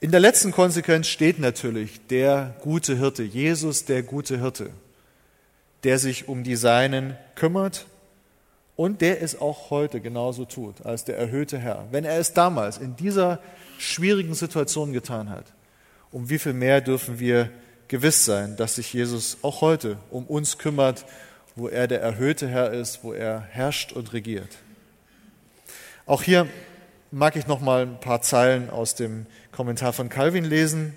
[0.00, 4.70] In der letzten Konsequenz steht natürlich der gute Hirte, Jesus der gute Hirte,
[5.82, 7.86] der sich um die Seinen kümmert
[8.78, 11.88] und der es auch heute genauso tut als der erhöhte Herr.
[11.90, 13.40] Wenn er es damals in dieser
[13.76, 15.46] schwierigen Situation getan hat,
[16.12, 17.50] um wie viel mehr dürfen wir
[17.88, 21.06] gewiss sein, dass sich Jesus auch heute um uns kümmert,
[21.56, 24.58] wo er der erhöhte Herr ist, wo er herrscht und regiert.
[26.06, 26.46] Auch hier
[27.10, 30.94] mag ich noch mal ein paar Zeilen aus dem Kommentar von Calvin lesen.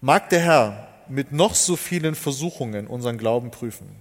[0.00, 3.94] Mag der Herr mit noch so vielen Versuchungen unseren Glauben prüfen,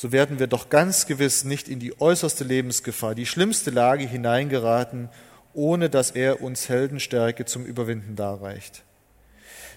[0.00, 5.08] so werden wir doch ganz gewiss nicht in die äußerste Lebensgefahr, die schlimmste Lage hineingeraten,
[5.54, 8.84] ohne dass er uns Heldenstärke zum Überwinden darreicht.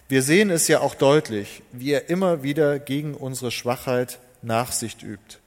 [0.08, 5.40] Wir sehen es ja auch deutlich, wie er immer wieder gegen unsere Schwachheit Nachsicht übt.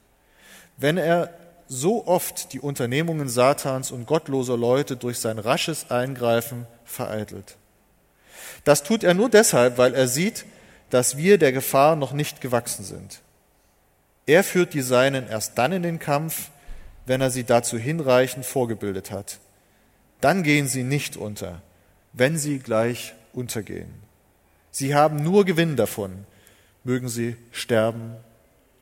[0.75, 1.33] Wenn er
[1.69, 7.55] so oft die Unternehmungen Satans und gottloser Leute durch sein rasches Eingreifen vereitelt.
[8.65, 10.43] Das tut er nur deshalb, weil er sieht,
[10.89, 13.21] dass wir der Gefahr noch nicht gewachsen sind.
[14.25, 16.49] Er führt die Seinen erst dann in den Kampf,
[17.05, 19.39] wenn er sie dazu hinreichend vorgebildet hat.
[20.21, 21.61] Dann gehen sie nicht unter,
[22.13, 23.93] wenn sie gleich untergehen.
[24.71, 26.25] Sie haben nur Gewinn davon,
[26.83, 28.15] mögen sie sterben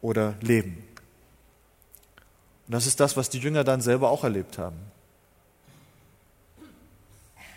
[0.01, 0.83] oder leben.
[2.67, 4.77] Und das ist das, was die Jünger dann selber auch erlebt haben.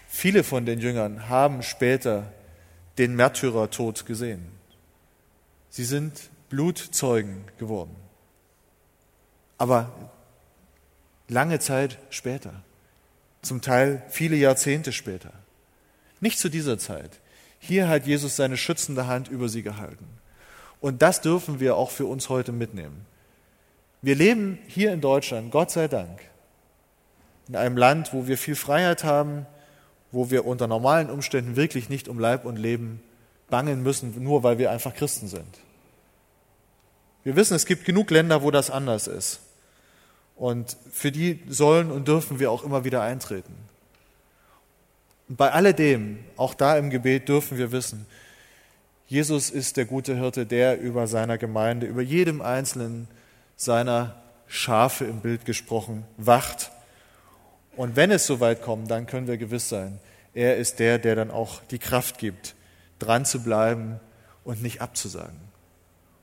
[0.08, 2.32] Viele von den Jüngern haben später
[2.98, 4.48] den Märtyrertod gesehen.
[5.70, 7.94] Sie sind Blutzeugen geworden.
[9.58, 9.92] Aber
[11.28, 12.62] lange Zeit später,
[13.42, 15.34] zum Teil viele Jahrzehnte später,
[16.22, 17.20] nicht zu dieser Zeit.
[17.58, 20.06] Hier hat Jesus seine schützende Hand über sie gehalten.
[20.80, 23.04] Und das dürfen wir auch für uns heute mitnehmen.
[24.00, 26.20] Wir leben hier in Deutschland, Gott sei Dank,
[27.48, 29.44] in einem Land, wo wir viel Freiheit haben,
[30.10, 33.02] wo wir unter normalen Umständen wirklich nicht um Leib und Leben
[33.50, 35.65] bangen müssen, nur weil wir einfach Christen sind.
[37.26, 39.40] Wir wissen, es gibt genug Länder, wo das anders ist.
[40.36, 43.52] Und für die sollen und dürfen wir auch immer wieder eintreten.
[45.28, 48.06] Und bei alledem, auch da im Gebet, dürfen wir wissen,
[49.08, 53.08] Jesus ist der gute Hirte, der über seiner Gemeinde, über jedem einzelnen
[53.56, 56.70] seiner Schafe im Bild gesprochen wacht.
[57.74, 59.98] Und wenn es soweit kommt, dann können wir gewiss sein,
[60.32, 62.54] er ist der, der dann auch die Kraft gibt,
[63.00, 63.98] dran zu bleiben
[64.44, 65.45] und nicht abzusagen.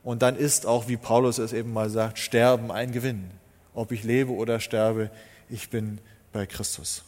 [0.03, 3.31] Und dann ist auch, wie Paulus es eben mal sagt, Sterben ein Gewinn.
[3.73, 5.09] Ob ich lebe oder sterbe,
[5.49, 5.99] ich bin
[6.31, 7.03] bei Christus.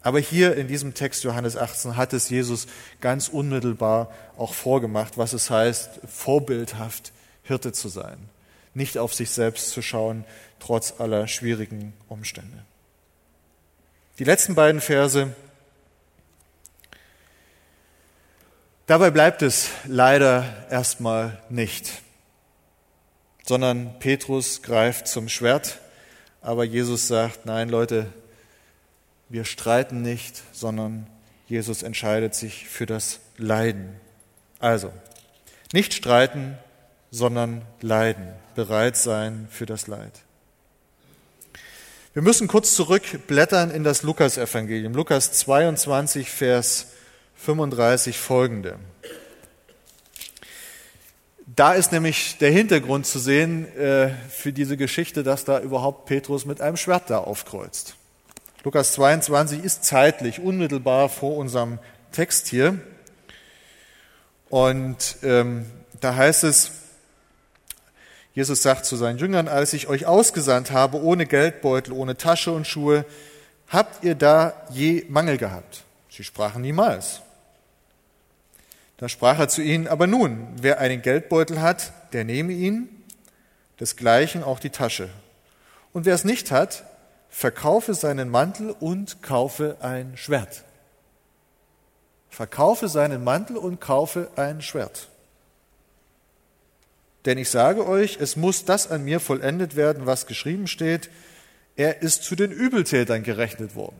[0.00, 2.66] Aber hier in diesem Text Johannes 18 hat es Jesus
[3.00, 7.12] ganz unmittelbar auch vorgemacht, was es heißt, vorbildhaft
[7.42, 8.18] Hirte zu sein,
[8.74, 10.24] nicht auf sich selbst zu schauen,
[10.60, 12.64] trotz aller schwierigen Umstände.
[14.18, 15.34] Die letzten beiden Verse
[18.88, 22.00] Dabei bleibt es leider erstmal nicht,
[23.44, 25.78] sondern Petrus greift zum Schwert,
[26.40, 28.06] aber Jesus sagt, nein Leute,
[29.28, 31.06] wir streiten nicht, sondern
[31.48, 33.94] Jesus entscheidet sich für das Leiden.
[34.58, 34.90] Also,
[35.74, 36.56] nicht streiten,
[37.10, 40.12] sondern leiden, bereit sein für das Leid.
[42.14, 44.94] Wir müssen kurz zurückblättern in das Lukas-Evangelium.
[44.94, 46.86] Lukas 22, Vers
[47.38, 48.78] 35 folgende.
[51.46, 56.44] Da ist nämlich der Hintergrund zu sehen äh, für diese Geschichte, dass da überhaupt Petrus
[56.44, 57.94] mit einem Schwert da aufkreuzt.
[58.64, 61.78] Lukas 22 ist zeitlich unmittelbar vor unserem
[62.12, 62.78] Text hier.
[64.50, 65.66] Und ähm,
[66.00, 66.72] da heißt es,
[68.34, 72.66] Jesus sagt zu seinen Jüngern, als ich euch ausgesandt habe, ohne Geldbeutel, ohne Tasche und
[72.66, 73.04] Schuhe,
[73.68, 75.84] habt ihr da je Mangel gehabt?
[76.10, 77.22] Sie sprachen niemals.
[78.98, 82.88] Da sprach er zu ihnen, aber nun, wer einen Geldbeutel hat, der nehme ihn,
[83.80, 85.08] desgleichen auch die Tasche.
[85.92, 86.84] Und wer es nicht hat,
[87.30, 90.64] verkaufe seinen Mantel und kaufe ein Schwert.
[92.28, 95.08] Verkaufe seinen Mantel und kaufe ein Schwert.
[97.24, 101.08] Denn ich sage euch, es muss das an mir vollendet werden, was geschrieben steht,
[101.76, 103.96] er ist zu den Übeltätern gerechnet worden.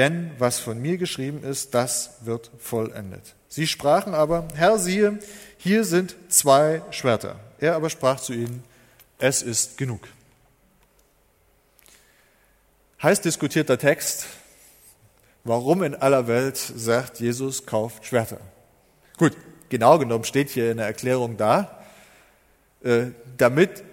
[0.00, 3.34] Denn was von mir geschrieben ist, das wird vollendet.
[3.48, 5.18] Sie sprachen aber, Herr, siehe,
[5.58, 7.38] hier sind zwei Schwerter.
[7.58, 8.64] Er aber sprach zu ihnen,
[9.18, 10.08] es ist genug.
[13.02, 14.24] Heiß diskutierter Text,
[15.44, 18.40] warum in aller Welt sagt Jesus, kauft Schwerter.
[19.18, 19.36] Gut,
[19.68, 21.84] genau genommen steht hier in der Erklärung da,
[22.82, 23.84] äh, damit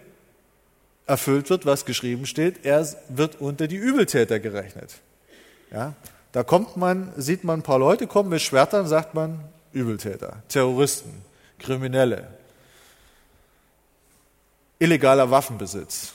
[1.06, 5.02] erfüllt wird, was geschrieben steht, er wird unter die Übeltäter gerechnet.
[5.72, 5.94] Ja,
[6.32, 9.40] da kommt man, sieht man ein paar Leute kommen mit Schwertern, sagt man
[9.74, 11.22] Übeltäter, Terroristen,
[11.60, 12.28] Kriminelle,
[14.80, 16.14] illegaler Waffenbesitz.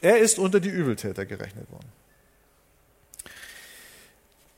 [0.00, 1.92] Er ist unter die Übeltäter gerechnet worden.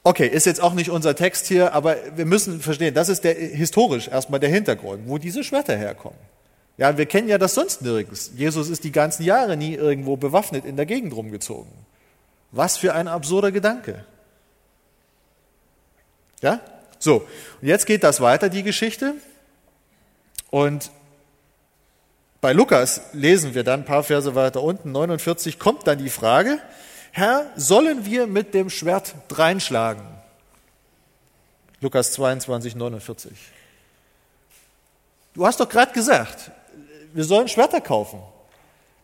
[0.07, 3.35] Okay, ist jetzt auch nicht unser Text hier, aber wir müssen verstehen, das ist der,
[3.35, 6.19] historisch erstmal der Hintergrund, wo diese Schwerter herkommen.
[6.77, 8.33] Ja, wir kennen ja das sonst nirgends.
[8.37, 11.73] Jesus ist die ganzen Jahre nie irgendwo bewaffnet in der Gegend rumgezogen.
[12.55, 14.05] Was für ein absurder Gedanke.
[16.41, 16.61] Ja?
[17.01, 17.27] So,
[17.61, 19.15] und jetzt geht das weiter, die Geschichte.
[20.51, 20.93] Und
[22.41, 26.61] bei Lukas lesen wir dann ein paar Verse weiter unten, 49, kommt dann die Frage,
[27.11, 30.07] Herr, sollen wir mit dem Schwert dreinschlagen?
[31.81, 33.33] Lukas 22, 49.
[35.35, 36.53] Du hast doch gerade gesagt,
[37.13, 38.23] wir sollen Schwerter kaufen.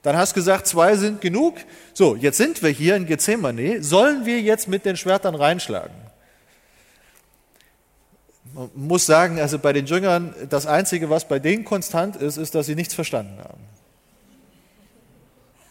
[0.02, 1.56] Dann hast du gesagt, zwei sind genug.
[1.92, 3.82] So, jetzt sind wir hier in Gethsemane.
[3.82, 5.94] Sollen wir jetzt mit den Schwertern reinschlagen?
[8.54, 12.54] Man muss sagen, also bei den Jüngern, das Einzige, was bei denen konstant ist, ist,
[12.54, 13.60] dass sie nichts verstanden haben.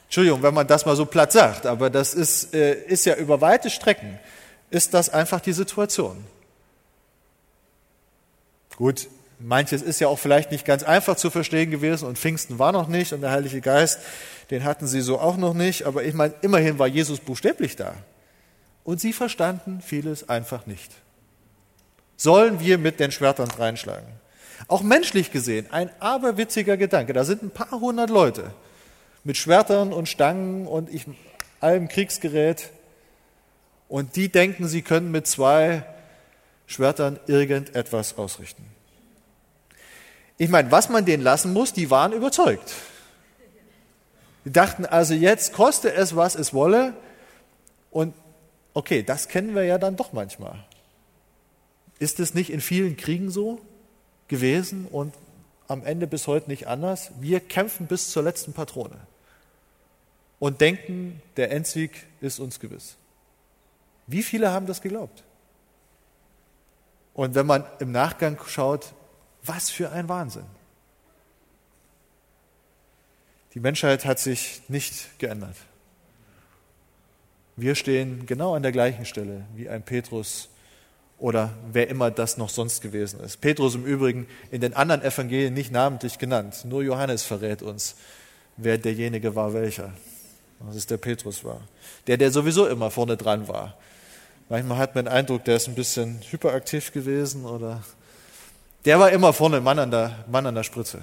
[0.06, 3.42] Entschuldigung, wenn man das mal so platt sagt, aber das ist, äh, ist ja über
[3.42, 4.20] weite Strecken,
[4.72, 6.24] ist das einfach die Situation.
[8.76, 9.08] Gut,
[9.40, 12.88] manches ist ja auch vielleicht nicht ganz einfach zu verstehen gewesen und Pfingsten war noch
[12.88, 14.00] nicht und der Heilige Geist,
[14.52, 17.94] den hatten sie so auch noch nicht, aber ich meine, immerhin war Jesus buchstäblich da.
[18.84, 20.92] Und sie verstanden vieles einfach nicht.
[22.18, 24.08] Sollen wir mit den Schwertern reinschlagen?
[24.68, 27.14] Auch menschlich gesehen, ein aberwitziger Gedanke.
[27.14, 28.52] Da sind ein paar hundert Leute
[29.24, 31.06] mit Schwertern und Stangen und ich,
[31.60, 32.72] allem Kriegsgerät.
[33.88, 35.84] Und die denken, sie können mit zwei
[36.68, 38.66] Schwertern irgendetwas ausrichten.
[40.40, 42.74] Ich meine, was man denen lassen muss, die waren überzeugt.
[44.46, 46.94] Die dachten also jetzt, koste es, was es wolle.
[47.92, 48.14] Und
[48.74, 50.64] okay, das kennen wir ja dann doch manchmal.
[52.00, 53.60] Ist es nicht in vielen Kriegen so
[54.30, 55.14] gewesen und
[55.68, 57.12] am Ende bis heute nicht anders?
[57.20, 58.96] Wir kämpfen bis zur letzten Patrone
[60.40, 62.96] und denken, der Endsieg ist uns gewiss.
[64.08, 65.22] Wie viele haben das geglaubt?
[67.14, 68.94] Und wenn man im Nachgang schaut,
[69.44, 70.46] was für ein Wahnsinn.
[73.54, 75.56] Die Menschheit hat sich nicht geändert.
[77.56, 80.50] Wir stehen genau an der gleichen Stelle wie ein Petrus
[81.18, 83.42] oder wer immer das noch sonst gewesen ist.
[83.42, 86.64] Petrus im Übrigen in den anderen Evangelien nicht namentlich genannt.
[86.64, 87.96] Nur Johannes verrät uns,
[88.56, 89.94] wer derjenige war, welcher
[90.68, 91.62] dass es der Petrus war.
[92.08, 93.78] Der, der sowieso immer vorne dran war.
[94.50, 97.84] Manchmal hat man den Eindruck, der ist ein bisschen hyperaktiv gewesen oder
[98.86, 101.02] der war immer vorne, Mann an der, Mann an der Spritze.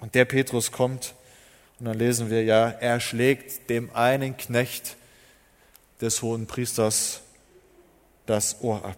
[0.00, 1.14] Und der Petrus kommt
[1.78, 4.96] und dann lesen wir ja, er schlägt dem einen Knecht
[6.00, 7.20] des hohen Priesters
[8.24, 8.96] das Ohr ab.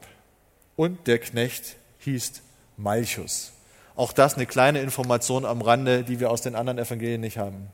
[0.77, 2.41] Und der Knecht hieß
[2.77, 3.53] Malchus.
[3.97, 7.69] Auch das eine kleine Information am Rande, die wir aus den anderen Evangelien nicht haben.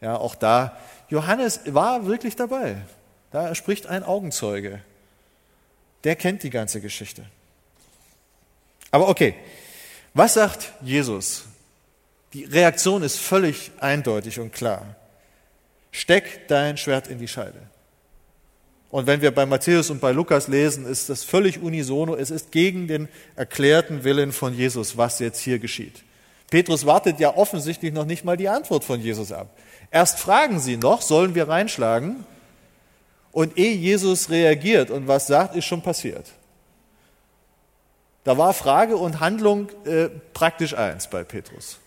[0.00, 2.76] Ja, auch da, Johannes war wirklich dabei.
[3.30, 4.80] Da spricht ein Augenzeuge.
[6.04, 7.26] Der kennt die ganze Geschichte.
[8.94, 9.34] Aber okay,
[10.14, 11.46] was sagt Jesus?
[12.32, 14.94] Die Reaktion ist völlig eindeutig und klar.
[15.90, 17.58] Steck dein Schwert in die Scheide.
[18.90, 22.14] Und wenn wir bei Matthäus und bei Lukas lesen, ist das völlig unisono.
[22.14, 26.04] Es ist gegen den erklärten Willen von Jesus, was jetzt hier geschieht.
[26.48, 29.48] Petrus wartet ja offensichtlich noch nicht mal die Antwort von Jesus ab.
[29.90, 32.24] Erst fragen sie noch, sollen wir reinschlagen?
[33.32, 36.26] Und ehe Jesus reagiert und was sagt, ist schon passiert.
[38.24, 41.78] Da war Frage und Handlung äh, praktisch eins bei Petrus.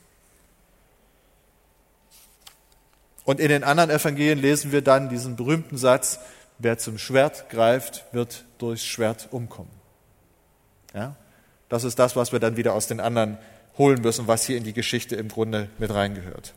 [3.25, 6.19] Und in den anderen Evangelien lesen wir dann diesen berühmten Satz,
[6.59, 9.71] wer zum Schwert greift, wird durchs Schwert umkommen.
[10.93, 11.15] Ja?
[11.69, 13.37] Das ist das, was wir dann wieder aus den anderen
[13.77, 16.53] holen müssen, was hier in die Geschichte im Grunde mit reingehört.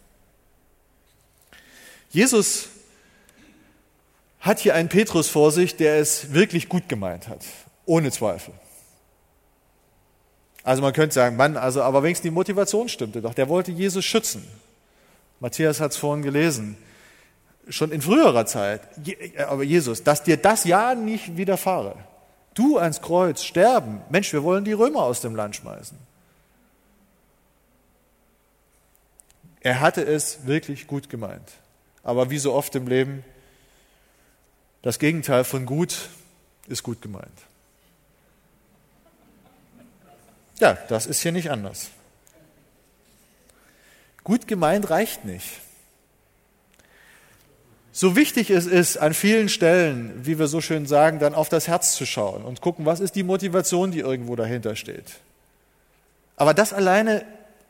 [2.10, 2.68] Jesus
[4.40, 7.44] hat hier einen Petrus vor sich, der es wirklich gut gemeint hat,
[7.84, 8.54] ohne Zweifel.
[10.62, 13.34] Also man könnte sagen, Mann, also aber wenigstens die Motivation stimmte doch.
[13.34, 14.46] Der wollte Jesus schützen.
[15.40, 16.76] Matthias hat es vorhin gelesen.
[17.68, 18.82] Schon in früherer Zeit.
[19.48, 21.96] Aber Jesus, dass dir das ja nicht widerfahre.
[22.54, 24.02] Du ans Kreuz sterben.
[24.10, 25.96] Mensch, wir wollen die Römer aus dem Land schmeißen.
[29.60, 31.52] Er hatte es wirklich gut gemeint.
[32.02, 33.24] Aber wie so oft im Leben,
[34.82, 36.08] das Gegenteil von gut
[36.66, 37.28] ist gut gemeint.
[40.60, 41.90] Ja, das ist hier nicht anders.
[44.22, 45.60] Gut gemeint reicht nicht.
[47.92, 51.66] So wichtig es ist, an vielen Stellen, wie wir so schön sagen, dann auf das
[51.66, 55.16] Herz zu schauen und gucken, was ist die Motivation, die irgendwo dahinter steht.
[56.36, 57.24] Aber das alleine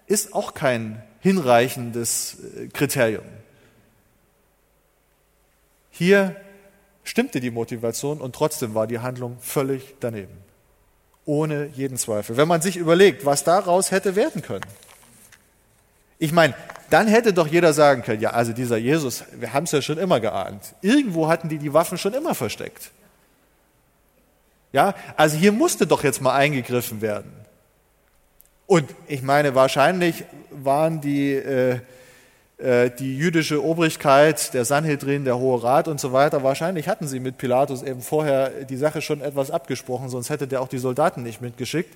[0.07, 3.24] ist auch kein hinreichendes äh, Kriterium.
[5.91, 6.36] Hier
[7.05, 10.49] stimmte die Motivation und trotzdem war die Handlung völlig daneben.
[11.31, 12.37] Ohne jeden Zweifel.
[12.37, 14.66] Wenn man sich überlegt, was daraus hätte werden können.
[16.18, 16.55] Ich meine,
[16.91, 19.97] dann hätte doch jeder sagen können, ja, also dieser Jesus, wir haben es ja schon
[19.99, 20.74] immer geahnt.
[20.83, 22.91] Irgendwo hatten die die Waffen schon immer versteckt.
[24.72, 27.31] Ja, also hier musste doch jetzt mal eingegriffen werden.
[28.66, 31.78] Und ich meine, wahrscheinlich waren die, äh,
[32.61, 37.39] die jüdische Obrigkeit, der Sanhedrin, der Hohe Rat und so weiter, wahrscheinlich hatten sie mit
[37.39, 41.41] Pilatus eben vorher die Sache schon etwas abgesprochen, sonst hätte der auch die Soldaten nicht
[41.41, 41.95] mitgeschickt.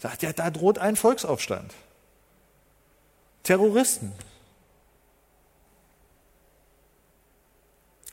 [0.00, 1.72] sagt, ja, da droht ein Volksaufstand.
[3.42, 4.12] Terroristen.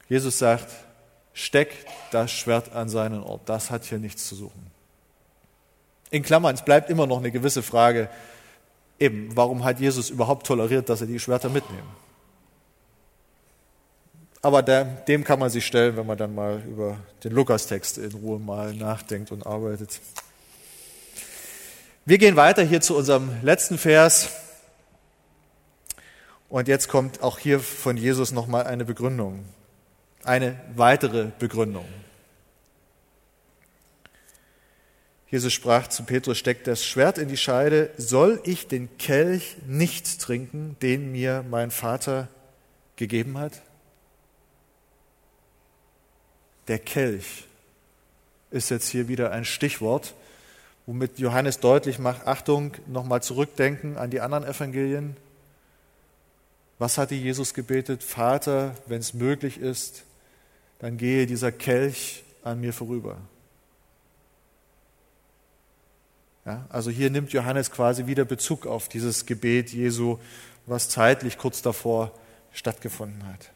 [0.10, 0.68] Jesus sagt,
[1.34, 3.41] steckt das Schwert an seinen Ort.
[3.45, 4.72] Das hat hier nichts zu suchen.
[6.10, 8.10] In Klammern, es bleibt immer noch eine gewisse Frage,
[9.02, 11.89] eben, warum hat Jesus überhaupt toleriert, dass er die Schwerter mitnehmen?
[14.43, 18.12] Aber der, dem kann man sich stellen, wenn man dann mal über den Lukas-Text in
[18.12, 19.99] Ruhe mal nachdenkt und arbeitet.
[22.06, 24.30] Wir gehen weiter hier zu unserem letzten Vers.
[26.49, 29.45] Und jetzt kommt auch hier von Jesus nochmal eine Begründung.
[30.24, 31.86] Eine weitere Begründung.
[35.32, 40.19] Jesus sprach zu Petrus, steckt das Schwert in die Scheide, soll ich den Kelch nicht
[40.19, 42.27] trinken, den mir mein Vater
[42.97, 43.61] gegeben hat?
[46.67, 47.45] Der Kelch
[48.51, 50.13] ist jetzt hier wieder ein Stichwort,
[50.86, 55.15] womit Johannes deutlich macht, Achtung, nochmal zurückdenken an die anderen Evangelien.
[56.77, 58.03] Was hatte Jesus gebetet?
[58.03, 60.03] Vater, wenn es möglich ist,
[60.79, 63.17] dann gehe dieser Kelch an mir vorüber.
[66.45, 70.17] Ja, also hier nimmt Johannes quasi wieder Bezug auf dieses Gebet Jesu,
[70.65, 72.11] was zeitlich kurz davor
[72.51, 73.51] stattgefunden hat.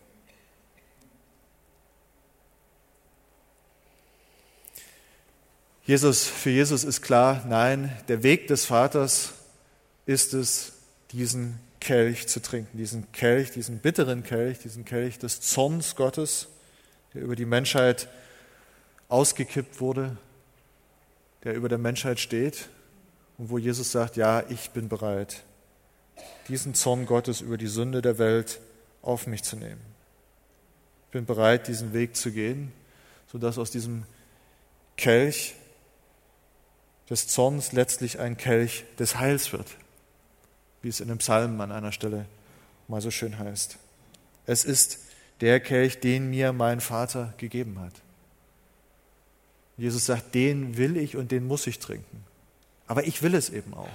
[5.84, 9.34] Jesus, für Jesus ist klar, nein, der Weg des Vaters
[10.06, 10.74] ist es,
[11.12, 16.48] diesen Kelch zu trinken, diesen Kelch, diesen bitteren Kelch, diesen Kelch des Zorns Gottes,
[17.14, 18.10] der über die Menschheit
[19.08, 20.18] ausgekippt wurde,
[21.44, 22.70] der über der Menschheit steht
[23.38, 25.44] und wo Jesus sagt, ja, ich bin bereit,
[26.48, 28.60] diesen Zorn Gottes über die Sünde der Welt
[29.02, 29.82] auf mich zu nehmen.
[31.08, 32.72] Ich bin bereit, diesen Weg zu gehen,
[33.32, 34.04] sodass aus diesem
[34.98, 35.56] Kelch
[37.10, 39.68] des Zorns letztlich ein Kelch des Heils wird,
[40.82, 42.26] wie es in dem Psalm an einer Stelle
[42.88, 43.78] mal so schön heißt.
[44.46, 45.00] Es ist
[45.42, 47.94] der Kelch, den mir mein Vater gegeben hat.
[49.78, 52.24] Jesus sagt, den will ich und den muss ich trinken.
[52.88, 53.88] Aber ich will es eben auch.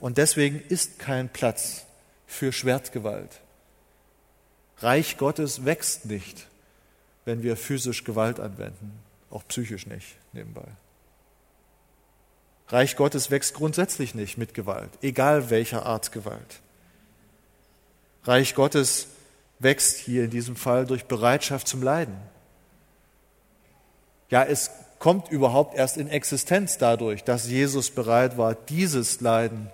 [0.00, 1.84] Und deswegen ist kein Platz
[2.26, 3.40] für Schwertgewalt.
[4.78, 6.48] Reich Gottes wächst nicht,
[7.24, 8.98] wenn wir physisch Gewalt anwenden,
[9.30, 10.66] auch psychisch nicht nebenbei.
[12.68, 16.60] Reich Gottes wächst grundsätzlich nicht mit Gewalt, egal welcher Art Gewalt.
[18.24, 19.08] Reich Gottes
[19.58, 22.16] wächst hier in diesem Fall durch Bereitschaft zum Leiden.
[24.30, 24.70] Ja, es
[25.02, 29.68] kommt überhaupt erst in Existenz dadurch, dass Jesus bereit war, dieses Leiden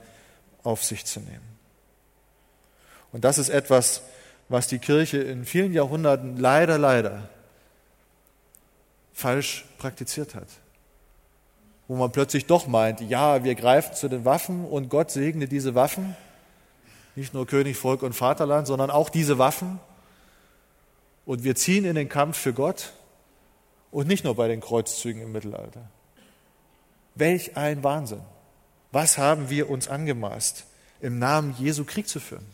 [0.62, 1.58] auf sich zu nehmen.
[3.12, 4.00] Und das ist etwas,
[4.48, 7.28] was die Kirche in vielen Jahrhunderten leider, leider
[9.12, 10.48] falsch praktiziert hat
[11.88, 15.74] wo man plötzlich doch meint, ja, wir greifen zu den Waffen und Gott segne diese
[15.74, 16.14] Waffen,
[17.16, 19.80] nicht nur König, Volk und Vaterland, sondern auch diese Waffen.
[21.24, 22.92] Und wir ziehen in den Kampf für Gott
[23.90, 25.88] und nicht nur bei den Kreuzzügen im Mittelalter.
[27.14, 28.22] Welch ein Wahnsinn.
[28.92, 30.64] Was haben wir uns angemaßt,
[31.00, 32.46] im Namen Jesu Krieg zu führen?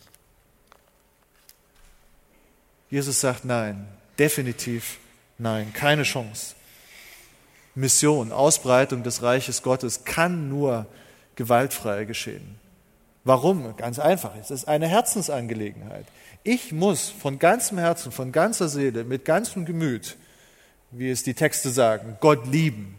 [2.90, 4.98] Jesus sagt nein, definitiv
[5.38, 6.54] nein, keine Chance.
[7.74, 10.86] Mission, Ausbreitung des Reiches Gottes kann nur
[11.34, 12.58] gewaltfrei geschehen.
[13.24, 13.76] Warum?
[13.76, 14.36] Ganz einfach.
[14.40, 16.06] Es ist eine Herzensangelegenheit.
[16.42, 20.16] Ich muss von ganzem Herzen, von ganzer Seele, mit ganzem Gemüt,
[20.96, 22.96] wie es die Texte sagen, Gott lieben.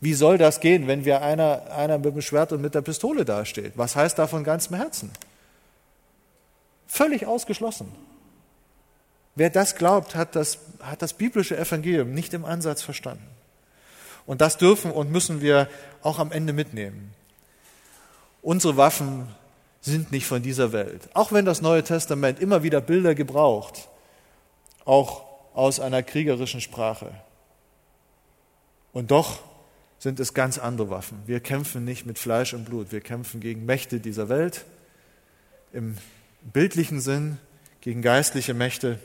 [0.00, 3.24] Wie soll das gehen, wenn wir einer, einer mit dem Schwert und mit der Pistole
[3.24, 3.72] dasteht?
[3.76, 5.10] Was heißt da von ganzem Herzen?
[6.86, 7.88] Völlig ausgeschlossen.
[9.34, 13.26] Wer das glaubt, hat das, hat das biblische Evangelium nicht im Ansatz verstanden.
[14.26, 15.68] Und das dürfen und müssen wir
[16.02, 17.12] auch am Ende mitnehmen.
[18.42, 19.28] Unsere Waffen
[19.80, 21.08] sind nicht von dieser Welt.
[21.14, 23.88] Auch wenn das Neue Testament immer wieder Bilder gebraucht,
[24.84, 27.12] auch aus einer kriegerischen Sprache.
[28.92, 29.40] Und doch
[29.98, 31.22] sind es ganz andere Waffen.
[31.26, 34.64] Wir kämpfen nicht mit Fleisch und Blut, wir kämpfen gegen Mächte dieser Welt,
[35.72, 35.96] im
[36.42, 37.38] bildlichen Sinn,
[37.80, 38.98] gegen geistliche Mächte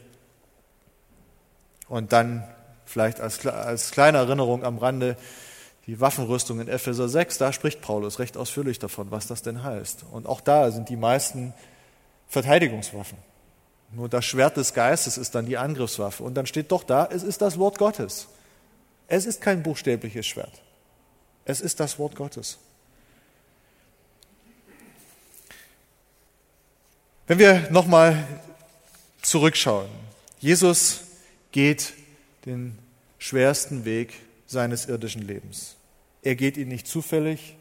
[1.87, 2.43] und dann
[2.85, 5.17] vielleicht als, als kleine Erinnerung am Rande
[5.87, 10.05] die Waffenrüstung in Epheser 6, da spricht Paulus recht ausführlich davon, was das denn heißt.
[10.11, 11.53] Und auch da sind die meisten
[12.27, 13.17] Verteidigungswaffen.
[13.95, 16.21] Nur das Schwert des Geistes ist dann die Angriffswaffe.
[16.23, 18.27] Und dann steht doch da, es ist das Wort Gottes.
[19.07, 20.61] Es ist kein buchstäbliches Schwert.
[21.45, 22.57] Es ist das Wort Gottes.
[27.27, 28.27] Wenn wir nochmal
[29.21, 29.89] zurückschauen.
[30.39, 31.01] Jesus
[31.51, 31.93] geht
[32.45, 32.77] den
[33.17, 34.13] schwersten Weg
[34.45, 35.75] seines irdischen Lebens.
[36.21, 37.55] Er geht ihn nicht zufällig,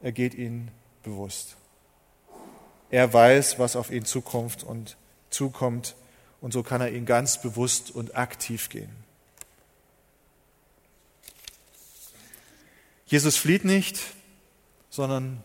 [0.00, 0.70] er geht ihnen
[1.02, 1.56] bewusst.
[2.90, 4.96] Er weiß, was auf ihn zukommt und
[5.36, 5.94] zukommt
[6.40, 8.90] und so kann er ihn ganz bewusst und aktiv gehen.
[13.06, 14.00] Jesus flieht nicht,
[14.90, 15.42] sondern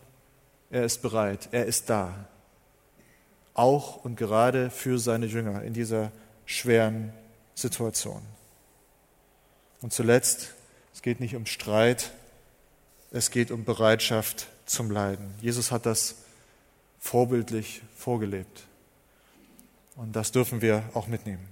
[0.70, 2.26] er ist bereit, er ist da.
[3.54, 6.10] Auch und gerade für seine Jünger in dieser
[6.46, 7.12] schweren
[7.54, 8.22] Situation.
[9.82, 10.54] Und zuletzt,
[10.94, 12.12] es geht nicht um Streit,
[13.10, 15.34] es geht um Bereitschaft zum Leiden.
[15.40, 16.16] Jesus hat das
[16.98, 18.64] vorbildlich vorgelebt.
[19.96, 21.51] Und das dürfen wir auch mitnehmen.